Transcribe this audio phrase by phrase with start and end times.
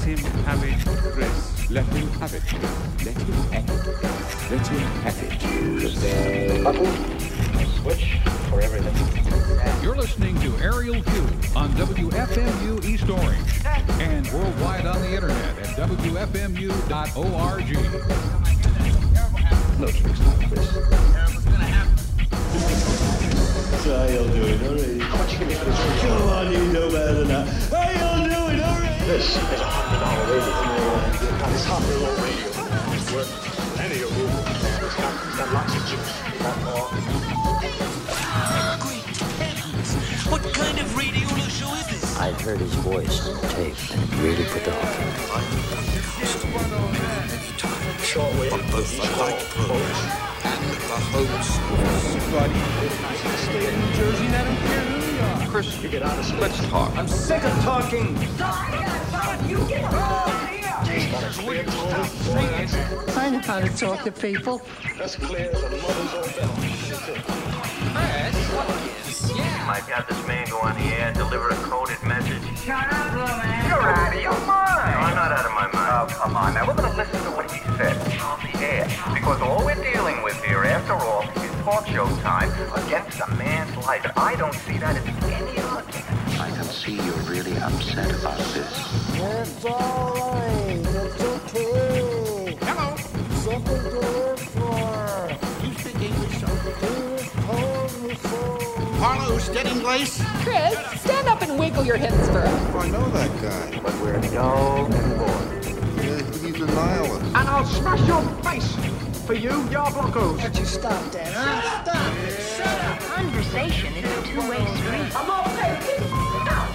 [0.00, 0.80] Let him have it,
[1.12, 1.70] Chris.
[1.70, 2.42] Let him have it.
[3.04, 3.76] Let him have it.
[4.50, 5.28] Let him have it,
[5.76, 5.94] Chris.
[6.64, 6.88] Button,
[7.82, 8.16] switch
[8.48, 8.96] for everything.
[9.82, 13.60] You're listening to Aerial View on WFMU East Orange
[14.00, 17.68] and worldwide on the internet at WFMU.org.
[19.78, 20.66] No tricks now, Chris.
[23.84, 24.60] How y'all doing?
[24.66, 25.02] All right.
[25.02, 26.00] How much you give me for this?
[26.00, 27.46] Come on, you know better than that.
[27.70, 28.19] How
[29.10, 30.54] This is a hundred dollar radio.
[31.34, 32.46] Now this hundred dollar radio
[32.94, 33.26] is worth
[33.74, 34.30] plenty of room.
[34.30, 36.14] It's got, it's got lots of juice.
[36.30, 36.86] It's got more.
[38.78, 39.02] Great
[39.42, 39.98] heavens!
[40.30, 42.06] What kind of radio show is this?
[42.22, 45.26] I heard his voice on the tape, and it really put the hook in me.
[48.06, 49.90] Shortwave, on both the East light Coast, program
[50.46, 51.50] and the host.
[55.50, 56.40] Chris, you get out of space.
[56.40, 56.96] Let's talk.
[56.96, 58.16] I'm sick of talking.
[63.16, 64.62] I know how to talk to people.
[64.96, 66.54] That's clear as a mother's own bell.
[69.66, 72.42] Might have this man go on the air and deliver a coded message.
[72.64, 73.68] Shut up, little man.
[73.68, 74.92] You're out of your mind.
[74.92, 75.90] No, I'm not out of my mind.
[75.90, 76.54] Oh, come on.
[76.54, 78.86] Now, we're going to listen to what he said on the air.
[79.14, 82.50] Because all we're dealing with here, after all, is talk show time
[82.84, 84.10] against a man's life.
[84.16, 86.40] I don't see that as any argument.
[86.40, 88.72] I can see you're really upset about this.
[89.14, 90.80] It's all right.
[90.80, 92.56] It's okay.
[92.62, 92.96] Hello.
[93.44, 95.66] Something to live for.
[95.66, 96.46] You speak English, sir?
[96.80, 98.36] He was told me so.
[99.00, 100.22] Harlow Steading-Glace?
[100.42, 102.74] Chris, stand up and wiggle your hips for us.
[102.74, 103.80] I know that guy.
[103.82, 105.59] But we're young and bored.
[106.60, 107.24] Yeah, he's.
[107.26, 108.74] And I'll smash your face
[109.26, 110.42] for you, your Yarblockos.
[110.42, 111.82] But you stop that, huh?
[111.84, 112.12] Stop.
[112.56, 113.00] Shut up.
[113.00, 115.16] Conversation is a two-way street.
[115.16, 115.80] I'm all paid.
[115.86, 116.70] Get the f- out.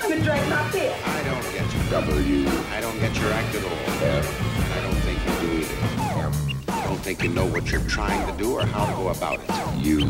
[0.00, 0.94] Let me drink my beer.
[1.04, 1.80] I don't get you.
[1.90, 2.48] W.
[2.48, 3.70] I don't get your act at all.
[3.70, 6.72] I don't think you do either.
[6.72, 9.40] I don't think you know what you're trying to do or how to go about
[9.40, 9.84] it.
[9.84, 10.00] You,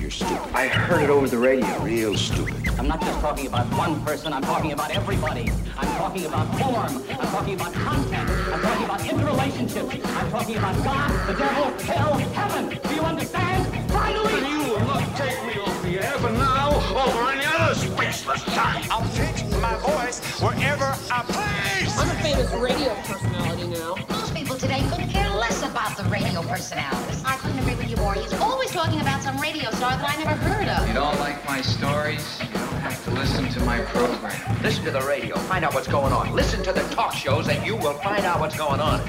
[0.00, 0.38] you're stupid.
[0.54, 1.82] I heard it over the radio.
[1.82, 2.68] Real stupid.
[2.78, 5.50] I'm not just talking about one person, I'm talking about everybody.
[5.78, 10.84] I'm talking about form, I'm talking about content, I'm talking about interrelationships, I'm talking about
[10.84, 12.78] God, the devil, hell, heaven.
[12.88, 13.90] Do you understand?
[13.90, 14.40] Finally!
[14.48, 18.84] You will not take me off the air for now over any other spaceless time.
[18.90, 21.98] I'll pitch my voice wherever I please.
[21.98, 23.96] I'm a famous radio personality now.
[24.10, 27.22] Most people today couldn't care less about the radio personalities.
[27.24, 28.14] I couldn't agree with you more.
[28.14, 28.51] He's always
[28.84, 30.88] talking about some radio star that I never heard of.
[30.88, 32.40] You don't like my stories?
[32.40, 34.60] You don't have to listen to my program.
[34.60, 35.36] Listen to the radio.
[35.36, 36.34] Find out what's going on.
[36.34, 39.00] Listen to the talk shows and you will find out what's going on.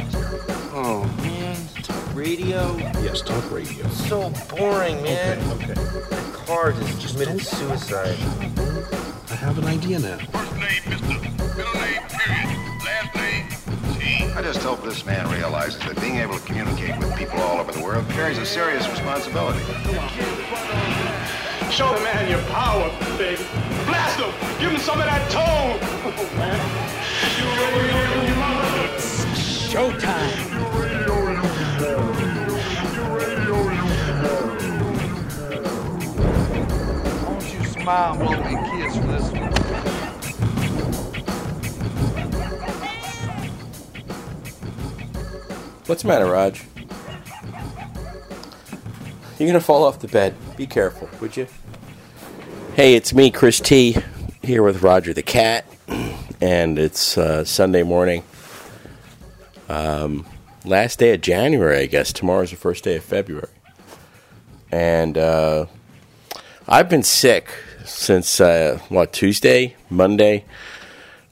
[0.75, 1.57] Oh, man.
[1.81, 2.77] Talk radio?
[3.01, 3.87] Yes, talk radio.
[3.87, 5.39] So boring, man.
[5.53, 5.73] Okay, okay.
[5.73, 8.19] That car just committed suicide.
[9.31, 10.17] I have an idea now.
[10.17, 11.19] First name, Mr.
[11.57, 12.83] Middle name, period.
[12.85, 13.62] Last name, T.
[14.05, 17.71] I just hope this man realizes that being able to communicate with people all over
[17.71, 19.63] the world carries a serious responsibility.
[21.71, 23.41] Show the man your power, baby.
[23.85, 24.29] Blast him.
[24.59, 25.79] Give him some of that tone.
[29.71, 30.53] Showtime.
[37.23, 39.62] Won't you smile, blow me a kiss for this one?
[45.85, 46.63] What's the matter, Raj?
[49.37, 50.33] You're gonna fall off the bed.
[50.55, 51.45] Be careful, would you?
[52.75, 53.97] Hey, it's me, Chris T,
[54.41, 55.65] here with Roger the cat,
[56.39, 58.23] and it's uh, Sunday morning.
[59.67, 60.25] Um,
[60.63, 62.13] last day of January, I guess.
[62.13, 63.51] Tomorrow's the first day of February,
[64.71, 65.65] and uh,
[66.65, 70.45] I've been sick since uh, what Tuesday, Monday,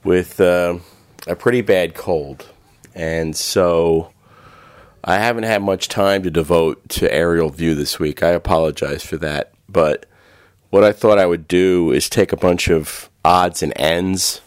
[0.03, 0.79] with uh,
[1.25, 2.49] a pretty bad cold,
[2.93, 4.11] and so.
[5.03, 8.21] I haven't had much time to devote to aerial view this week.
[8.21, 9.51] I apologize for that.
[9.67, 10.05] But
[10.69, 14.41] what I thought I would do is take a bunch of odds and ends,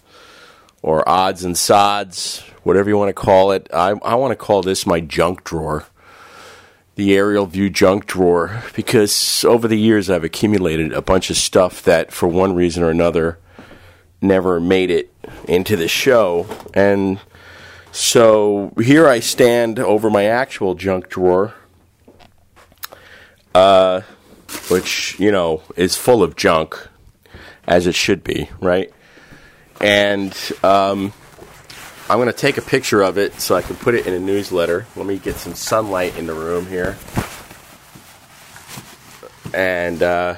[0.83, 3.69] or odds and sods, whatever you want to call it.
[3.73, 5.87] I, I want to call this my junk drawer,
[6.95, 11.83] the aerial view junk drawer, because over the years I've accumulated a bunch of stuff
[11.83, 13.39] that, for one reason or another,
[14.21, 15.13] never made it
[15.49, 16.47] into the show.
[16.75, 17.19] And
[17.95, 21.55] so here I stand over my actual junk drawer,
[23.55, 24.01] uh,
[24.69, 26.77] which, you know, is full of junk,
[27.69, 28.93] as it should be, right?
[29.81, 31.13] And um,
[32.11, 34.19] I'm going to take a picture of it so I can put it in a
[34.19, 34.87] newsletter.
[34.97, 36.99] Let me get some sunlight in the room here.
[39.55, 40.35] And uh,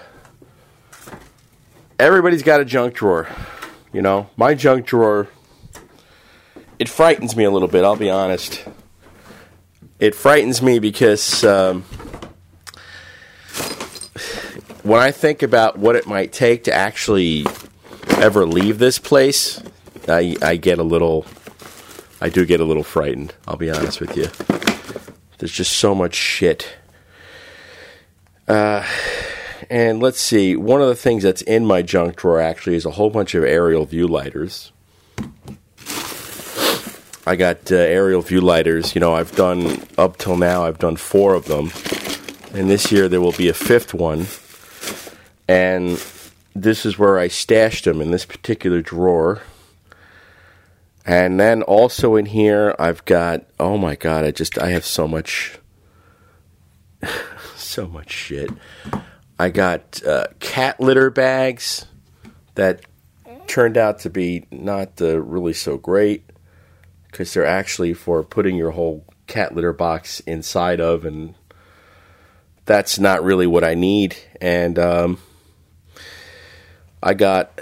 [1.99, 3.29] everybody's got a junk drawer.
[3.95, 5.29] You know, my junk drawer
[6.79, 7.85] it frightens me a little bit.
[7.85, 8.65] I'll be honest.
[9.99, 11.83] It frightens me because um,
[14.83, 17.47] when I think about what it might take to actually
[18.19, 19.63] ever leave this place,
[20.07, 21.27] I, I get a little.
[22.21, 23.35] I do get a little frightened.
[23.47, 24.27] I'll be honest with you.
[25.39, 26.77] There's just so much shit.
[28.49, 28.87] Uh,
[29.69, 30.57] and let's see.
[30.57, 33.45] One of the things that's in my junk drawer actually is a whole bunch of
[33.45, 34.73] aerial view lighters.
[37.29, 38.95] I got uh, aerial view lighters.
[38.95, 40.65] You know, I've done up till now.
[40.65, 41.73] I've done four of them,
[42.57, 44.27] and this year there will be a fifth one.
[45.49, 46.01] And
[46.55, 49.43] this is where I stashed them in this particular drawer.
[51.05, 55.09] And then also in here, I've got oh my god, I just I have so
[55.09, 55.59] much,
[57.57, 58.51] so much shit.
[59.37, 61.87] I got uh, cat litter bags
[62.55, 62.83] that
[63.49, 66.25] turned out to be not uh, really so great
[67.17, 71.35] because they're actually for putting your whole cat litter box inside of, and
[72.67, 74.15] that's not really what I need.
[74.39, 75.19] And um,
[77.03, 77.59] I got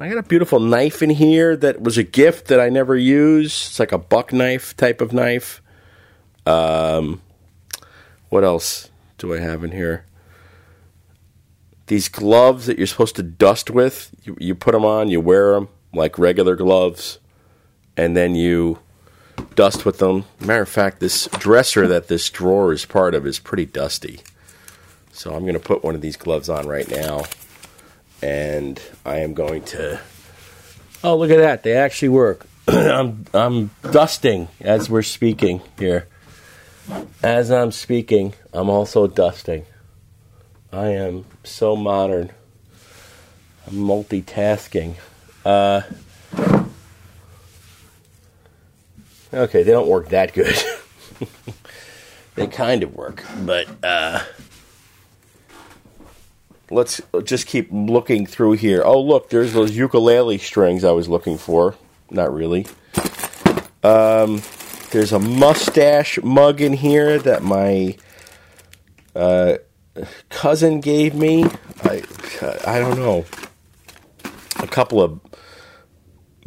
[0.00, 3.68] I got a beautiful knife in here that was a gift that I never used.
[3.68, 5.60] It's like a buck knife type of knife.
[6.46, 7.20] Um,
[8.30, 8.88] what else
[9.18, 10.06] do I have in here?
[11.88, 15.52] These gloves that you're supposed to dust with, you, you put them on, you wear
[15.52, 17.18] them like regular gloves
[18.00, 18.78] and then you
[19.54, 20.24] dust with them.
[20.40, 24.20] Matter of fact, this dresser that this drawer is part of is pretty dusty.
[25.12, 27.24] So I'm going to put one of these gloves on right now,
[28.22, 30.00] and I am going to.
[31.04, 31.62] Oh, look at that!
[31.62, 32.46] They actually work.
[32.68, 36.08] I'm I'm dusting as we're speaking here.
[37.22, 39.66] As I'm speaking, I'm also dusting.
[40.72, 42.30] I am so modern.
[43.66, 44.94] I'm multitasking.
[45.44, 45.82] Uh,
[49.32, 50.56] Okay, they don't work that good.
[52.34, 54.22] they kind of work, but uh,
[56.70, 58.82] let's just keep looking through here.
[58.84, 61.76] Oh, look, there's those ukulele strings I was looking for.
[62.10, 62.66] Not really.
[63.84, 64.42] Um,
[64.90, 67.96] there's a mustache mug in here that my
[69.14, 69.58] uh,
[70.28, 71.44] cousin gave me.
[71.84, 72.02] I
[72.66, 73.24] I don't know.
[74.58, 75.20] A couple of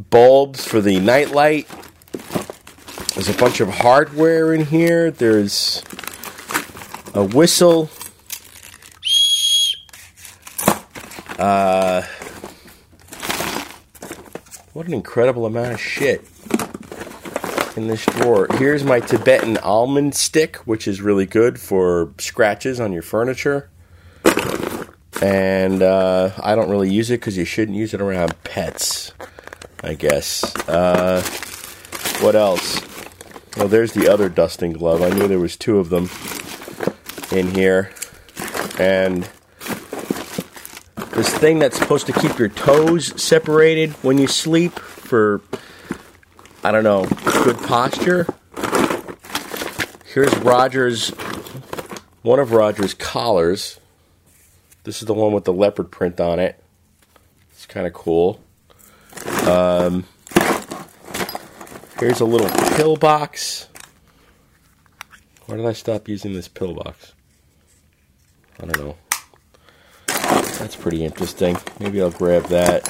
[0.10, 1.68] bulbs for the nightlight
[3.14, 5.12] there's a bunch of hardware in here.
[5.12, 5.84] There's
[7.14, 7.90] a whistle.
[11.38, 12.02] Uh,
[14.74, 16.26] what an incredible amount of shit
[17.76, 18.48] in this drawer.
[18.54, 23.70] Here's my Tibetan almond stick, which is really good for scratches on your furniture.
[25.22, 29.14] And uh, I don't really use it because you shouldn't use it around pets,
[29.84, 30.44] I guess.
[30.68, 31.22] Uh,
[32.22, 32.93] what else?
[33.64, 35.02] Well, there's the other dusting glove.
[35.02, 36.10] I knew there was two of them
[37.32, 37.94] in here.
[38.78, 39.24] And
[41.12, 45.40] this thing that's supposed to keep your toes separated when you sleep for,
[46.62, 47.06] I don't know,
[47.46, 48.28] good posture.
[50.08, 51.12] Here's Roger's,
[52.22, 53.80] one of Roger's collars.
[54.84, 56.62] This is the one with the leopard print on it.
[57.52, 58.42] It's kind of cool.
[59.48, 60.04] Um,
[62.04, 63.70] Here's a little pill box.
[65.46, 67.14] Why did I stop using this pill box?
[68.60, 68.98] I don't know.
[70.08, 71.56] That's pretty interesting.
[71.80, 72.90] Maybe I'll grab that.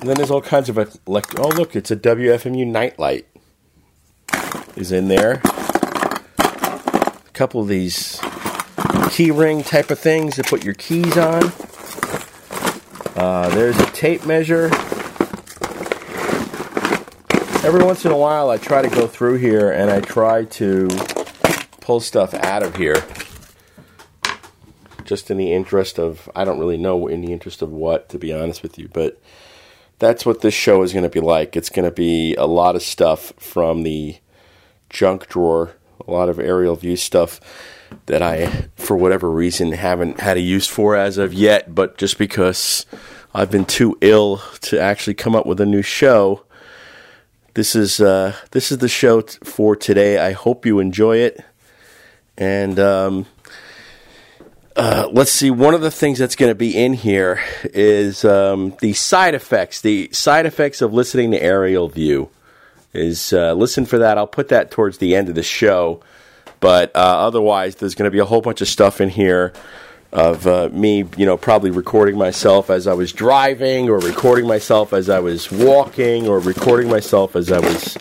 [0.00, 1.34] And then there's all kinds of elect.
[1.38, 3.26] Oh, look, it's a WFMU nightlight.
[4.74, 5.42] Is in there.
[6.38, 8.22] A couple of these
[9.10, 11.52] key ring type of things to put your keys on.
[13.16, 14.70] Uh, there's a tape measure
[17.70, 20.88] every once in a while I try to go through here and I try to
[21.80, 23.00] pull stuff out of here.
[25.04, 28.18] Just in the interest of, I don't really know in the interest of what, to
[28.18, 29.22] be honest with you, but
[30.00, 31.56] that's what this show is going to be like.
[31.56, 34.16] It's going to be a lot of stuff from the
[34.88, 37.40] junk drawer, a lot of aerial view stuff
[38.06, 42.18] that I, for whatever reason, haven't had a use for as of yet, but just
[42.18, 42.84] because
[43.32, 46.42] I've been too ill to actually come up with a new show
[47.54, 50.18] this is uh, this is the show t- for today.
[50.18, 51.44] I hope you enjoy it.
[52.36, 53.26] And um,
[54.76, 55.50] uh, let's see.
[55.50, 59.80] One of the things that's going to be in here is um, the side effects.
[59.80, 62.30] The side effects of listening to aerial view
[62.92, 64.16] is uh, listen for that.
[64.16, 66.02] I'll put that towards the end of the show.
[66.60, 69.52] But uh, otherwise, there's going to be a whole bunch of stuff in here
[70.12, 74.92] of uh, me, you know, probably recording myself as I was driving, or recording myself
[74.92, 77.96] as I was walking, or recording myself as I was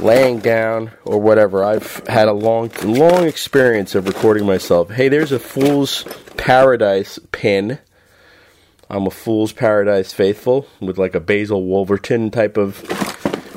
[0.00, 1.62] laying down, or whatever.
[1.62, 4.90] I've had a long, long experience of recording myself.
[4.90, 6.04] Hey, there's a Fool's
[6.36, 7.78] Paradise pin.
[8.90, 12.84] I'm a Fool's Paradise faithful with like a Basil Wolverton type of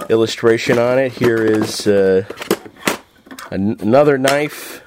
[0.09, 1.13] illustration on it.
[1.13, 2.25] Here is uh,
[3.49, 4.81] an- another knife.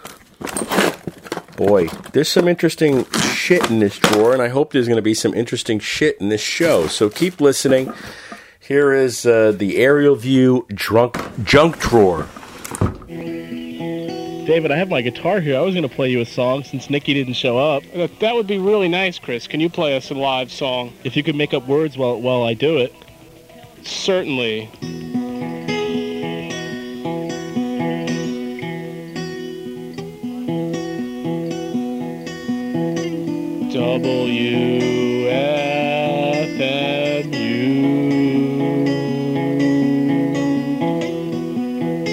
[1.58, 5.12] Boy, there's some interesting shit in this drawer, and I hope there's going to be
[5.12, 6.86] some interesting shit in this show.
[6.86, 7.92] So keep listening.
[8.60, 12.28] Here is uh, the aerial view drunk junk drawer.
[13.08, 15.58] David, I have my guitar here.
[15.58, 17.82] I was going to play you a song since Nikki didn't show up.
[18.20, 19.48] That would be really nice, Chris.
[19.48, 20.92] Can you play us a live song?
[21.02, 22.94] If you could make up words while while I do it.
[23.82, 24.70] Certainly.
[33.78, 34.58] WFMU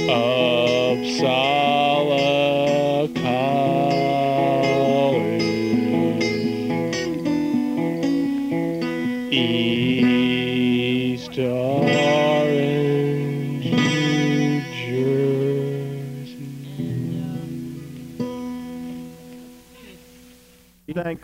[0.07, 1.64] Uppsala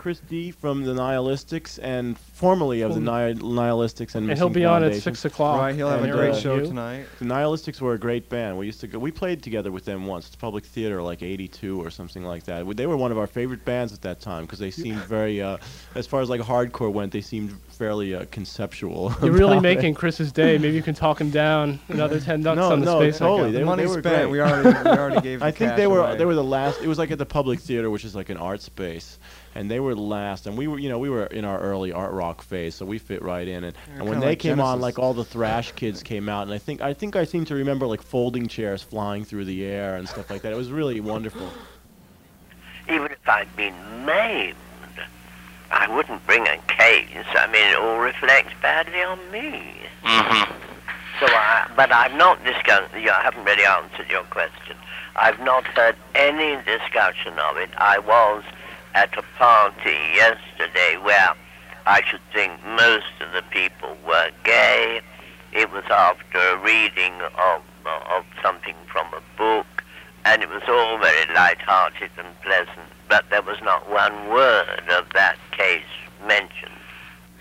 [0.02, 4.66] Chris D from the Nihilistics and formerly of the Nihil- Nihilistics and And he'll be
[4.66, 5.60] on at 6 o'clock.
[5.60, 7.06] Right, he'll have a great uh, show you- tonight.
[7.20, 8.58] The Nihilistics were a great band.
[8.58, 8.98] We used to go.
[8.98, 10.26] We played together with them once.
[10.26, 12.66] It's Public Theater, like '82 or something like that.
[12.76, 15.58] They were one of our favorite bands at that time because they seemed very, uh,
[15.94, 19.14] as far as like hardcore went, they seemed fairly uh, conceptual.
[19.22, 19.76] You're really about it.
[19.76, 20.58] making Chris's day.
[20.58, 23.22] Maybe you can talk him down another 10 bucks no, on the no, space.
[23.22, 23.52] I totally.
[23.52, 23.58] got.
[23.60, 24.26] They, were- they were great.
[24.32, 25.44] We already, we already gave.
[25.50, 26.82] I think they were they were the last.
[26.82, 29.20] It was like at the Public Theater, which is like an art space,
[29.56, 30.48] and they were the last.
[30.48, 32.98] And we were, you know, we were in our early art rock phase, so we
[32.98, 33.64] fit right in.
[33.64, 36.54] And, and when they like came on, like all the thrash kids came out, and
[36.54, 39.96] I think I think I seem to remember like folding chairs flying through the air
[39.96, 40.54] and stuff like that.
[40.54, 41.50] It was really wonderful.
[42.90, 44.56] Even if I'd been maimed,
[45.72, 47.08] I wouldn't bring a case.
[47.16, 49.74] I mean, it all reflects badly on me.
[50.04, 50.52] Mm-hmm.
[51.20, 52.94] So I, but I've not discussed.
[52.94, 54.76] Yeah, I haven't really answered your question.
[55.16, 57.70] I've not heard any discussion of it.
[57.78, 58.44] I was
[58.94, 61.34] at a party yesterday where
[61.86, 65.02] I should think most of the people were gay.
[65.54, 69.84] It was after a reading of uh, of something from a book,
[70.26, 72.88] and it was all very light-hearted and pleasant.
[73.10, 75.84] But there was not one word of that case
[76.26, 76.72] mentioned.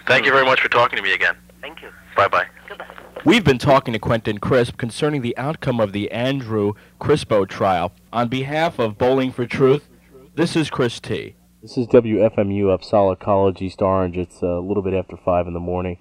[0.06, 1.36] Thank you very much for talking to me again.
[1.60, 1.90] Thank you.
[2.16, 2.46] Bye bye.
[2.68, 2.86] Goodbye.
[3.24, 7.92] We've been talking to Quentin Crisp concerning the outcome of the Andrew Crispo trial.
[8.12, 9.88] On behalf of Bowling for Truth,
[10.34, 11.34] this is Chris T.
[11.62, 14.16] This is WFMU Uppsala College, East Orange.
[14.16, 15.98] It's a little bit after 5 in the morning.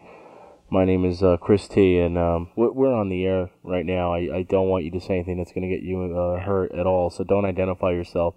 [0.70, 4.14] My name is uh, Chris T, and um, we're, on the air right now.
[4.14, 6.72] I, I don't want you to say anything that's going to get you uh, hurt
[6.72, 8.36] at all, so don't identify yourself.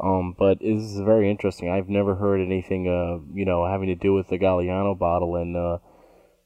[0.00, 1.68] Um, but this is very interesting.
[1.68, 5.54] I've never heard anything, uh, you know, having to do with the Galliano bottle and
[5.54, 5.78] uh,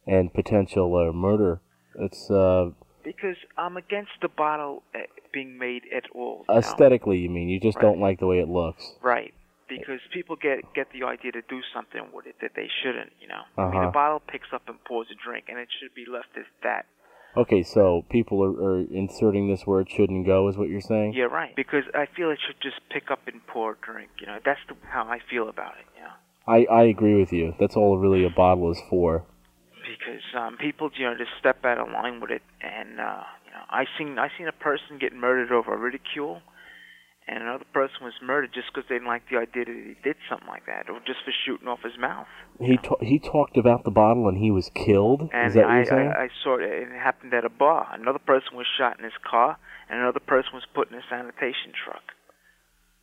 [0.04, 1.60] and potential uh, murder.
[1.94, 2.70] It's uh,
[3.04, 4.98] Because I'm against the bottle uh,
[5.32, 6.44] being made at all.
[6.48, 6.56] now.
[6.56, 7.48] aesthetically, you mean?
[7.48, 8.94] You just don't like the way it looks.
[9.00, 9.32] Right.
[9.68, 13.28] Because people get get the idea to do something with it that they shouldn't, you
[13.28, 13.42] know.
[13.56, 13.88] I mean, Uh-huh.
[13.88, 16.86] a bottle picks up and pours a drink, and it should be left as that.
[17.36, 21.12] Okay, so people are, are inserting this where it shouldn't go, is what you're saying?
[21.12, 21.54] Yeah, right.
[21.54, 24.10] Because I feel it should just pick up and pour a drink.
[24.20, 25.86] You know, that's the, how I feel about it.
[25.96, 26.14] You know,
[26.46, 27.54] I, I agree with you.
[27.60, 29.24] That's all really a bottle is for.
[29.82, 33.52] because um, people, you know, just step out of line with it, and uh, you
[33.52, 36.40] know, I seen I seen a person get murdered over ridicule,
[37.28, 40.16] and another person was murdered just because they didn't like the idea that he did
[40.28, 42.26] something like that, or just for shooting off his mouth.
[42.60, 45.28] He ta- he talked about the bottle and he was killed.
[45.32, 46.12] And is that what I, you're saying?
[46.16, 46.62] I, I saw it.
[46.62, 47.88] It happened at a bar.
[47.92, 49.58] Another person was shot in his car,
[49.88, 52.02] and another person was put in a sanitation truck.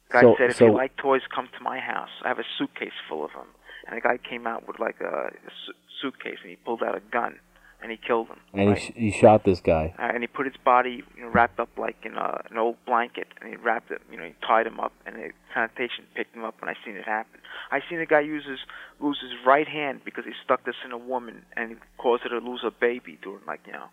[0.10, 2.10] Guy So- said, "If so- you like toys, come to my house.
[2.24, 3.48] I have a suitcase full of them."
[3.88, 6.96] And the guy came out with like a, a su- suitcase, and he pulled out
[6.96, 7.40] a gun,
[7.82, 8.40] and he killed him.
[8.54, 8.78] and right?
[8.80, 9.94] he, sh- he shot this guy.
[10.00, 12.78] Uh, and he put his body you know, wrapped up like in a, an old
[12.86, 16.36] blanket, and he wrapped it, you know, he tied him up, and the sanitation picked
[16.36, 17.40] him up, and I seen it happen.
[17.72, 18.60] I seen a guy use his,
[19.00, 22.30] lose his right hand because he stuck this in a woman, and he caused her
[22.30, 23.88] to lose her baby during, like, you know,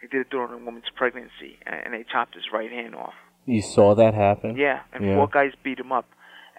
[0.00, 3.14] he did it during a woman's pregnancy, and, and they chopped his right hand off.
[3.46, 4.56] You saw that happen?
[4.56, 5.16] Yeah, and Yeah.
[5.16, 6.06] four guys beat him up,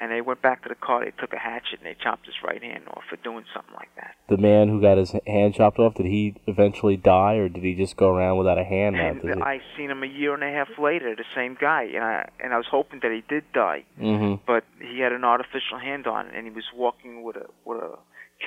[0.02, 2.34] and they went back to the car, they took a hatchet, and they chopped his
[2.44, 4.16] right hand off for doing something like that.
[4.30, 7.76] The man who got his hand chopped off, did he eventually die or did he
[7.76, 8.96] just go around without a hand?
[8.96, 12.30] And I seen him a year and a half later, the same guy, and I
[12.44, 14.42] and I was hoping that he did die, mm-hmm.
[14.48, 18.00] but he had an artificial hand on, and he was walking with a with a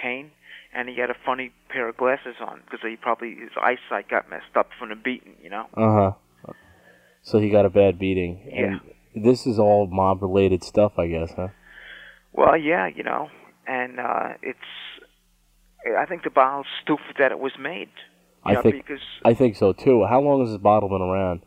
[0.02, 0.32] cane,
[0.74, 4.28] and he had a funny pair of glasses on because he probably his eyesight got
[4.28, 5.66] messed up from the beating, you know.
[5.76, 6.12] Uh huh.
[7.22, 8.50] So he got a bad beating.
[8.52, 8.64] Yeah.
[8.64, 8.80] And
[9.14, 11.48] this is all mob related stuff, I guess, huh?
[12.32, 13.28] Well, yeah, you know,
[13.66, 14.58] and uh it's.
[15.98, 17.90] I think the bottle's stupid that it was made.
[18.42, 20.04] I know, think because I think so too.
[20.04, 21.42] How long has this bottle been around?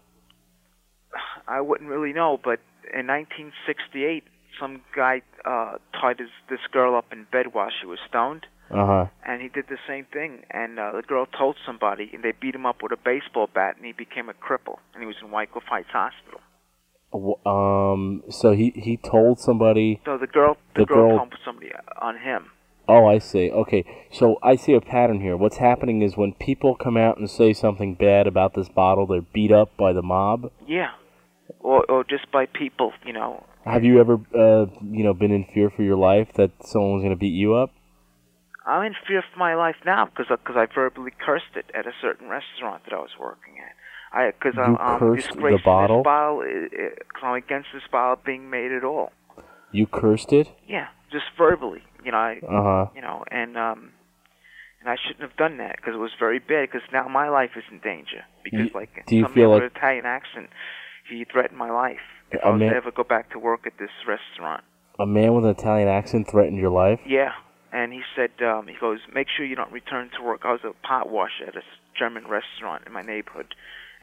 [1.47, 2.59] I wouldn't really know, but
[2.93, 4.23] in 1968,
[4.59, 8.85] some guy uh tied his, this girl up in bed while she was stoned, Uh
[8.85, 9.05] huh.
[9.25, 10.43] and he did the same thing.
[10.51, 13.75] And uh, the girl told somebody, and they beat him up with a baseball bat,
[13.77, 16.41] and he became a cripple, and he was in Wycliffe Heights Hospital.
[17.13, 18.23] Um.
[18.29, 20.01] So he he told somebody.
[20.05, 21.71] So the girl, the, The girl, girl- somebody
[22.01, 22.47] on him.
[22.89, 23.51] Oh, I see.
[23.51, 25.35] Okay, so I see a pattern here.
[25.35, 29.21] What's happening is when people come out and say something bad about this bottle, they're
[29.21, 30.51] beat up by the mob.
[30.65, 30.91] Yeah,
[31.59, 33.43] or or just by people, you know.
[33.65, 37.11] Have you ever, uh, you know, been in fear for your life that someone's going
[37.11, 37.71] to beat you up?
[38.65, 41.91] I'm in fear for my life now because because I verbally cursed it at a
[42.01, 43.75] certain restaurant that I was working at.
[44.13, 45.97] I because I'm, I'm cursed the disgracing bottle?
[45.97, 46.43] this bottle.
[47.23, 49.11] I'm against this bottle being made at all.
[49.71, 50.49] You cursed it?
[50.67, 52.17] Yeah, just verbally, you know.
[52.17, 52.85] I, Uh-huh.
[52.95, 53.91] You know, and um,
[54.79, 56.69] and I shouldn't have done that because it was very bad.
[56.71, 58.23] Because now my life is in danger.
[58.43, 60.49] Because You- like do you feel man like- with an Italian accent,
[61.09, 61.99] he threatened my life
[62.31, 64.63] if I was man- to ever go back to work at this restaurant.
[64.99, 66.99] A man with an Italian accent threatened your life?
[67.05, 67.33] Yeah,
[67.71, 70.41] and he said, um, he goes, make sure you don't return to work.
[70.43, 71.61] I was a pot washer at a
[71.95, 73.53] German restaurant in my neighborhood,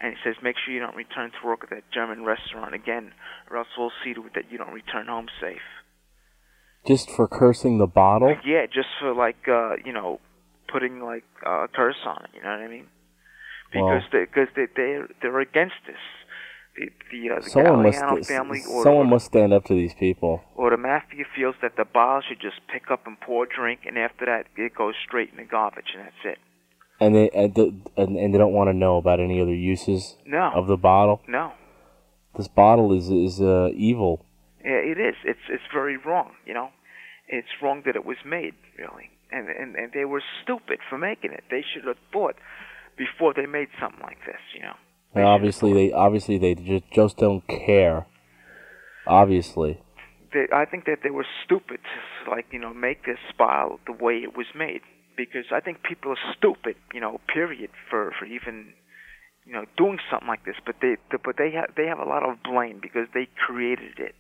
[0.04, 3.12] and he says, make sure you don't return to work at that German restaurant again,
[3.50, 5.64] or else we'll see to it that you don't return home safe.
[6.86, 8.36] Just for cursing the bottle?
[8.44, 10.20] Yeah, just for like, uh, you know,
[10.70, 12.30] putting like uh, a curse on it.
[12.36, 12.86] You know what I mean?
[13.72, 15.96] Because Well- they, because they they're they're against this.
[16.76, 20.42] The the, uh, the Someone must, family or someone must stand up to these people.
[20.54, 23.96] or the mafia feels that the bottle should just pick up and pour drink, and
[23.96, 26.38] after that it goes straight in the garbage, and that's it.
[27.00, 30.16] And they and, the, and, and they don't want to know about any other uses
[30.26, 30.50] No.
[30.54, 31.20] of the bottle.
[31.28, 31.52] No,
[32.36, 34.24] This bottle is is uh, evil.
[34.64, 35.16] yeah, it is.
[35.24, 36.30] It's it's very wrong.
[36.46, 36.68] You know,
[37.28, 41.32] it's wrong that it was made, really, and and and they were stupid for making
[41.32, 41.42] it.
[41.50, 42.36] They should have thought
[42.96, 44.40] before they made something like this.
[44.54, 44.76] You know.
[45.16, 48.06] And obviously they obviously they just just don't care.
[49.06, 49.80] Obviously.
[50.32, 51.78] They, I think that they were stupid
[52.24, 54.80] to like you know make this bottle the way it was made
[55.16, 56.76] because I think people are stupid.
[56.92, 58.74] You know, period for for even
[59.44, 60.56] you know doing something like this.
[60.64, 64.14] But they but they have they have a lot of blame because they created it.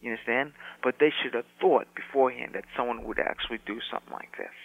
[0.00, 0.52] You understand?
[0.82, 4.56] But they should have thought beforehand that someone would actually do something like this.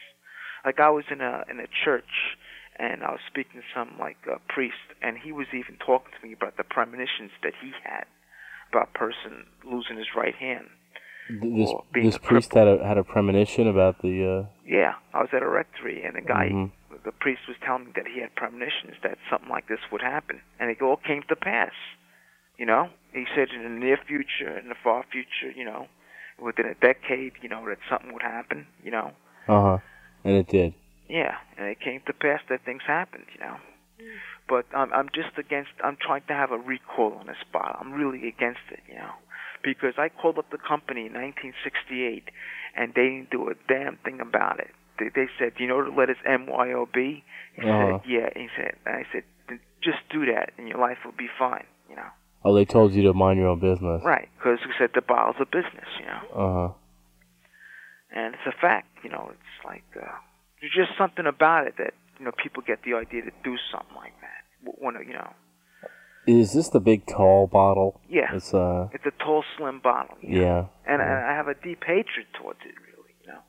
[0.64, 2.38] Like I was in a in a church
[2.80, 6.28] and I was speaking to some like uh, priest and he was even talking to
[6.28, 8.06] me about the premonitions that he had
[8.72, 10.68] about a person losing his right hand.
[11.28, 14.14] Th- This this priest had a had a premonition about the.
[14.26, 16.72] Uh, Yeah, I was at a rectory, and the guy, Mhm.
[17.04, 20.42] the priest, was telling me that he had premonitions that something like this would happen,
[20.60, 21.74] and it all came to pass.
[22.58, 25.88] You know, he said in the near future, in the far future, you know,
[26.40, 28.68] within a decade, you know, that something would happen.
[28.84, 29.12] You know,
[29.48, 29.78] uh huh.
[30.24, 30.74] And it did.
[31.10, 33.26] yeah, and it came to pass that things happened.
[33.34, 33.58] You know,
[34.48, 35.72] but I'm I'm just against.
[35.84, 37.78] I'm trying to have a recall on this bottle.
[37.80, 38.82] I'm really against it.
[38.88, 39.14] You know,
[39.66, 42.30] because I called up the company in 1968,
[42.78, 44.70] and they didn't do a damn thing about it.
[45.00, 47.24] They, they said, you know the letters M Y O B?
[47.56, 48.00] He Uh-huh.
[48.00, 48.30] said, yeah.
[48.36, 49.24] He said, and I said,
[49.84, 51.66] just do that, and your life will be fine.
[51.90, 52.10] You know,
[52.46, 54.02] Oh, they told you to mind your own business.
[54.06, 54.30] right?
[54.38, 55.90] Because we said the bottle's a business.
[56.00, 56.74] You know, Uh huh.
[58.16, 58.88] and it's a fact.
[59.04, 60.06] You know, it's like uh,
[60.62, 63.96] there's just something about it that you know people get the idea to do something
[63.96, 64.42] like that.
[64.80, 65.34] When you know,
[66.28, 68.02] Is this the big tall bottle?
[68.10, 68.34] Yeah.
[68.34, 68.90] It's uh.
[68.94, 70.18] it's a tall, slim bottle.
[70.22, 70.46] you know?
[70.46, 70.94] Yeah.
[70.94, 73.40] and, and I have a deep hatred towards it, really, you know,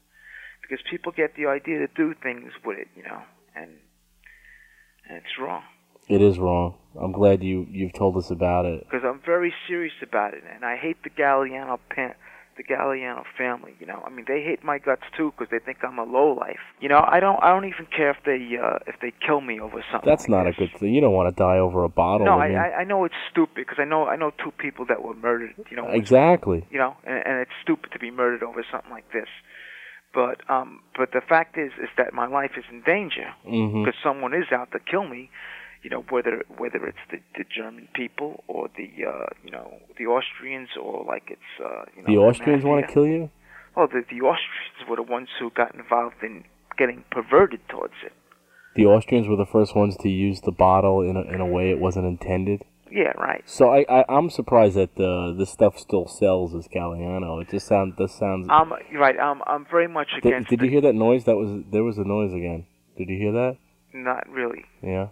[0.62, 3.22] because people get the idea to do things with it, you know,
[3.54, 3.70] and
[5.08, 5.62] and it's wrong.
[6.08, 6.74] It is wrong.
[7.00, 8.84] I'm glad you you've told us about it.
[8.84, 12.14] Because I'm very serious about it, and I hate the Galliano pan,
[12.56, 13.74] the Galliano family.
[13.78, 16.32] You know, I mean, they hate my guts too because they think I'm a low
[16.32, 16.60] life.
[16.80, 19.60] You know, I don't I don't even care if they uh, if they kill me
[19.60, 20.08] over something.
[20.08, 20.94] That's like not a good thing.
[20.94, 22.26] You don't want to die over a bottle.
[22.26, 24.52] No, I I, mean, I I know it's stupid because I know I know two
[24.52, 25.54] people that were murdered.
[25.70, 26.66] You know, exactly.
[26.70, 29.28] you know, and, and it's stupid to be murdered over something like this.
[30.14, 34.32] But um, but the fact is, is that my life is in danger because someone
[34.34, 35.30] is out to kill me.
[35.82, 40.06] You know, whether whether it's the, the German people or the uh, you know the
[40.06, 43.30] Austrians or like it's uh, you know The Austrians want to kill you.
[43.76, 46.44] Well, the the Austrians were the ones who got involved in
[46.76, 48.12] getting perverted towards it.
[48.74, 51.70] The Austrians were the first ones to use the bottle in a, in a way
[51.70, 52.62] it wasn't intended.
[52.90, 53.42] Yeah, right.
[53.46, 57.42] So I, I I'm surprised that uh, this stuff still sells as Galliano.
[57.42, 58.48] It just sounds this sounds.
[58.50, 59.18] Um, right.
[59.18, 60.50] Um, I'm very much Did, against.
[60.50, 61.24] did you hear that noise?
[61.24, 62.66] That was there was a noise again.
[62.96, 63.56] Did you hear that?
[63.92, 65.08] Not really, Yeah.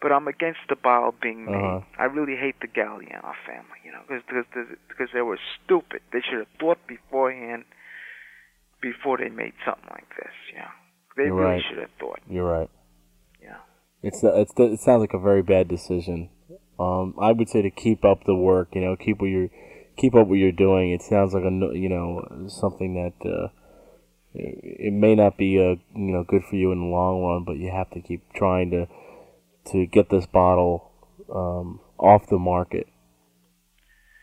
[0.00, 1.54] But I'm against the bottle being made.
[1.54, 1.80] Uh-huh.
[1.98, 6.02] I really hate the Galliano family, you know, because they were stupid.
[6.12, 7.64] They should have thought beforehand
[8.80, 10.34] before they made something like this.
[10.52, 10.74] You know,
[11.16, 11.62] they You're really right.
[11.68, 12.20] should have thought.
[12.28, 12.70] You're right.
[13.42, 13.56] Yeah.
[14.02, 16.30] It's it's it sounds like a very bad decision.
[16.78, 18.68] Um, I would say to keep up the work.
[18.74, 19.48] You know, keep what you're
[19.96, 20.92] keep up what you're doing.
[20.92, 23.48] It sounds like a you know something that uh,
[24.34, 27.56] it may not be uh, you know good for you in the long run, but
[27.56, 28.86] you have to keep trying to
[29.72, 30.90] to get this bottle
[31.32, 32.86] um, off the market.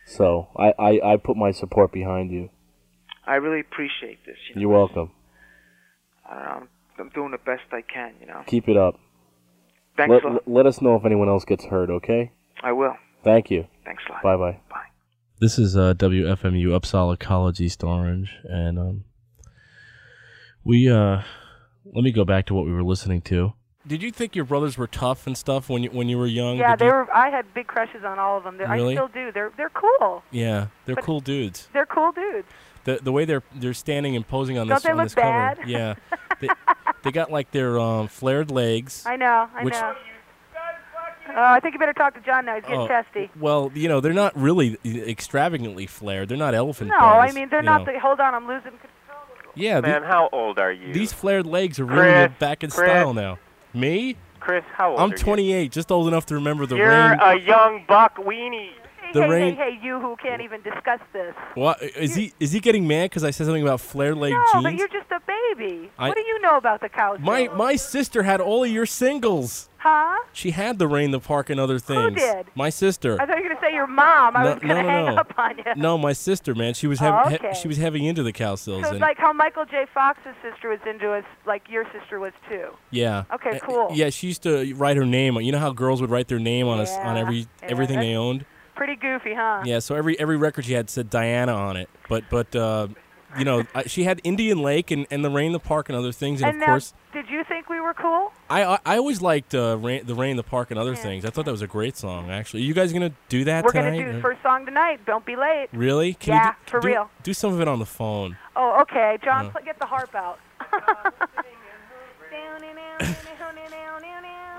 [0.05, 2.49] So I, I, I put my support behind you.
[3.25, 4.35] I really appreciate this.
[4.49, 5.11] You know, You're welcome.
[6.29, 6.67] um,
[6.99, 8.13] I'm doing the best I can.
[8.19, 8.99] You know, Keep it up.
[9.95, 10.47] Thanks let, a lot.
[10.47, 12.31] let us know if anyone else gets hurt, okay?
[12.61, 12.95] I will.
[13.23, 13.67] Thank you.
[13.85, 14.23] Thanks a lot.
[14.23, 14.59] Bye bye.
[14.69, 14.85] Bye.
[15.39, 19.03] This is uh, WFMU Uppsala College East Orange, and um,
[20.63, 21.21] we uh,
[21.85, 23.53] let me go back to what we were listening to.
[23.85, 26.57] Did you think your brothers were tough and stuff when you when you were young?
[26.57, 27.13] Yeah, Did they you- were.
[27.13, 28.57] I had big crushes on all of them.
[28.57, 28.93] They're- Really?
[28.93, 29.31] I still do.
[29.31, 30.23] They're they're cool.
[30.31, 31.67] Yeah, they're But- cool dudes.
[31.73, 32.47] They're cool dudes.
[32.85, 35.15] The the way they're they're standing and posing on Don't this they on look this
[35.15, 35.55] cover.
[35.65, 35.95] Yeah,
[36.39, 36.47] they,
[37.03, 39.03] they got like their um, flared legs.
[39.05, 39.49] I know.
[39.55, 39.95] I Which- know.
[41.29, 42.55] Uh, I think you better talk to John now.
[42.55, 43.29] He's getting Oh, testy.
[43.39, 46.29] Well, you know they're not really extravagantly flared.
[46.29, 46.89] They're not elephant.
[46.89, 47.85] No, I mean they're not.
[47.85, 48.71] The, hold on, I'm losing.
[48.71, 49.21] Control.
[49.55, 50.93] Yeah, the- Man, how old are you?
[50.93, 52.89] These flared legs are Chris, really back in Chris.
[52.89, 53.39] style now.
[53.73, 54.15] Me?
[54.39, 56.81] Chris, how old I'm are 28, just old enough to remember the you?
[56.83, 58.71] You're a young buck weenie.
[59.13, 61.35] The hey, rain- hey, hey, you who can't even discuss this.
[61.53, 62.33] What is he?
[62.39, 64.63] Is he getting mad because I said something about flare leg No, jeans?
[64.63, 65.91] but you're just a baby.
[65.99, 67.19] I- what do you know about the cows?
[67.19, 69.69] my my sister had all of your singles.
[69.83, 70.15] Huh?
[70.31, 72.13] She had the rain, the park, and other things.
[72.13, 72.45] Who did?
[72.55, 73.21] My sister.
[73.21, 74.37] I thought you were gonna say your mom.
[74.37, 75.15] I No- was gonna no, no, hang no.
[75.17, 75.63] up on you.
[75.75, 76.73] No, my sister, man.
[76.73, 77.35] She was Oh, heavy.
[77.35, 77.53] okay.
[77.61, 78.85] she was heavy into the Cowsills.
[78.85, 79.85] So it's like how Michael J.
[79.93, 82.69] Fox's sister was into us, like your sister was too.
[82.91, 83.25] yeah.
[83.33, 83.89] Okay, Uh, cool.
[83.91, 85.35] Yeah, she used to write her name.
[85.35, 87.99] on You know how girls would write their name on us on every yeah, everything
[87.99, 88.45] they owned.
[88.75, 89.63] Pretty goofy, huh?
[89.65, 92.87] Yeah, so every every record she had said Diana on it, but but uh,
[93.37, 96.11] you know I, she had Indian Lake and, and the Rain, the Park, and other
[96.11, 98.31] things, and, And of now, course did you think we were cool?
[98.49, 101.25] I I, I always liked uh, Rain, the Rain, the Park, and other things.
[101.25, 102.29] I thought that was a great song.
[102.31, 103.97] Actually, you guys gonna do that we're tonight?
[103.99, 104.99] gonna do the first song tonight.
[105.05, 105.67] Don't be late.
[105.73, 106.13] Really?
[106.15, 107.09] Can yeah, you do, for do- real.
[107.23, 108.37] Do some of it on the phone.
[108.55, 109.17] Oh, okay.
[109.23, 109.59] John, Uh.
[109.63, 110.39] get the harp out.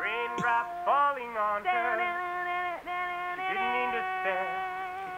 [0.00, 1.62] Raindrops falling on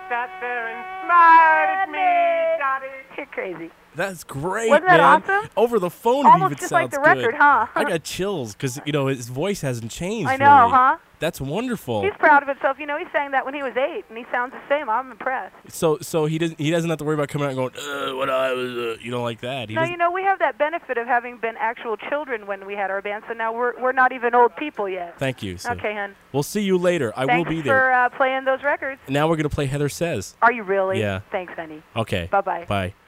[0.09, 2.59] sat there and smiled at me.
[2.59, 2.87] Dottie.
[3.17, 3.71] You're crazy.
[3.97, 5.23] That's great, Wasn't that man.
[5.23, 5.51] awesome?
[5.57, 7.35] Over the phone, Almost it even just like the record, good.
[7.35, 7.67] huh?
[7.75, 10.29] I got chills because you know his voice hasn't changed.
[10.29, 10.71] I know, really.
[10.73, 10.97] huh?
[11.19, 12.03] That's wonderful.
[12.03, 12.79] He's proud of himself.
[12.79, 14.91] You know, he sang that when he was eight, and he sounds the same.
[14.91, 15.55] I'm impressed.
[15.69, 18.15] So so he doesn't he doesn't have to worry about coming out and going uh,
[18.17, 19.71] what I was uh, you know like that.
[19.71, 22.75] He no, you know, we have that benefit of having been actual children when we
[22.75, 25.19] had our band, so now we're we're not even old people yet.
[25.19, 25.57] Thank you.
[25.57, 26.15] So Okay, hon.
[26.35, 27.15] We'll see you later.
[27.17, 27.93] I Thanks will be for there.
[27.95, 29.01] uh, playing those records.
[29.09, 30.37] now we're gonna play Heather Says.
[30.43, 31.01] Are you really?
[31.01, 31.21] Yeah.
[31.33, 31.83] Thanks, honey.
[31.97, 32.29] Okay.
[32.31, 32.67] Bye-bye.
[32.69, 32.89] Bye.
[32.89, 33.06] This is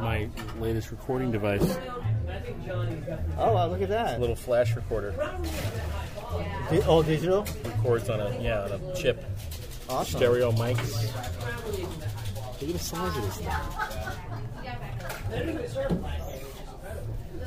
[0.00, 0.28] my
[0.60, 1.78] latest recording device.
[3.38, 4.20] Oh, wow, look at that.
[4.20, 5.12] little flash recorder.
[6.70, 7.46] Di- oh, digital?
[7.64, 9.24] Records on a yeah on a chip.
[9.88, 10.18] Awesome.
[10.18, 11.12] Stereo mics.
[12.60, 13.50] Look at the size of this thing.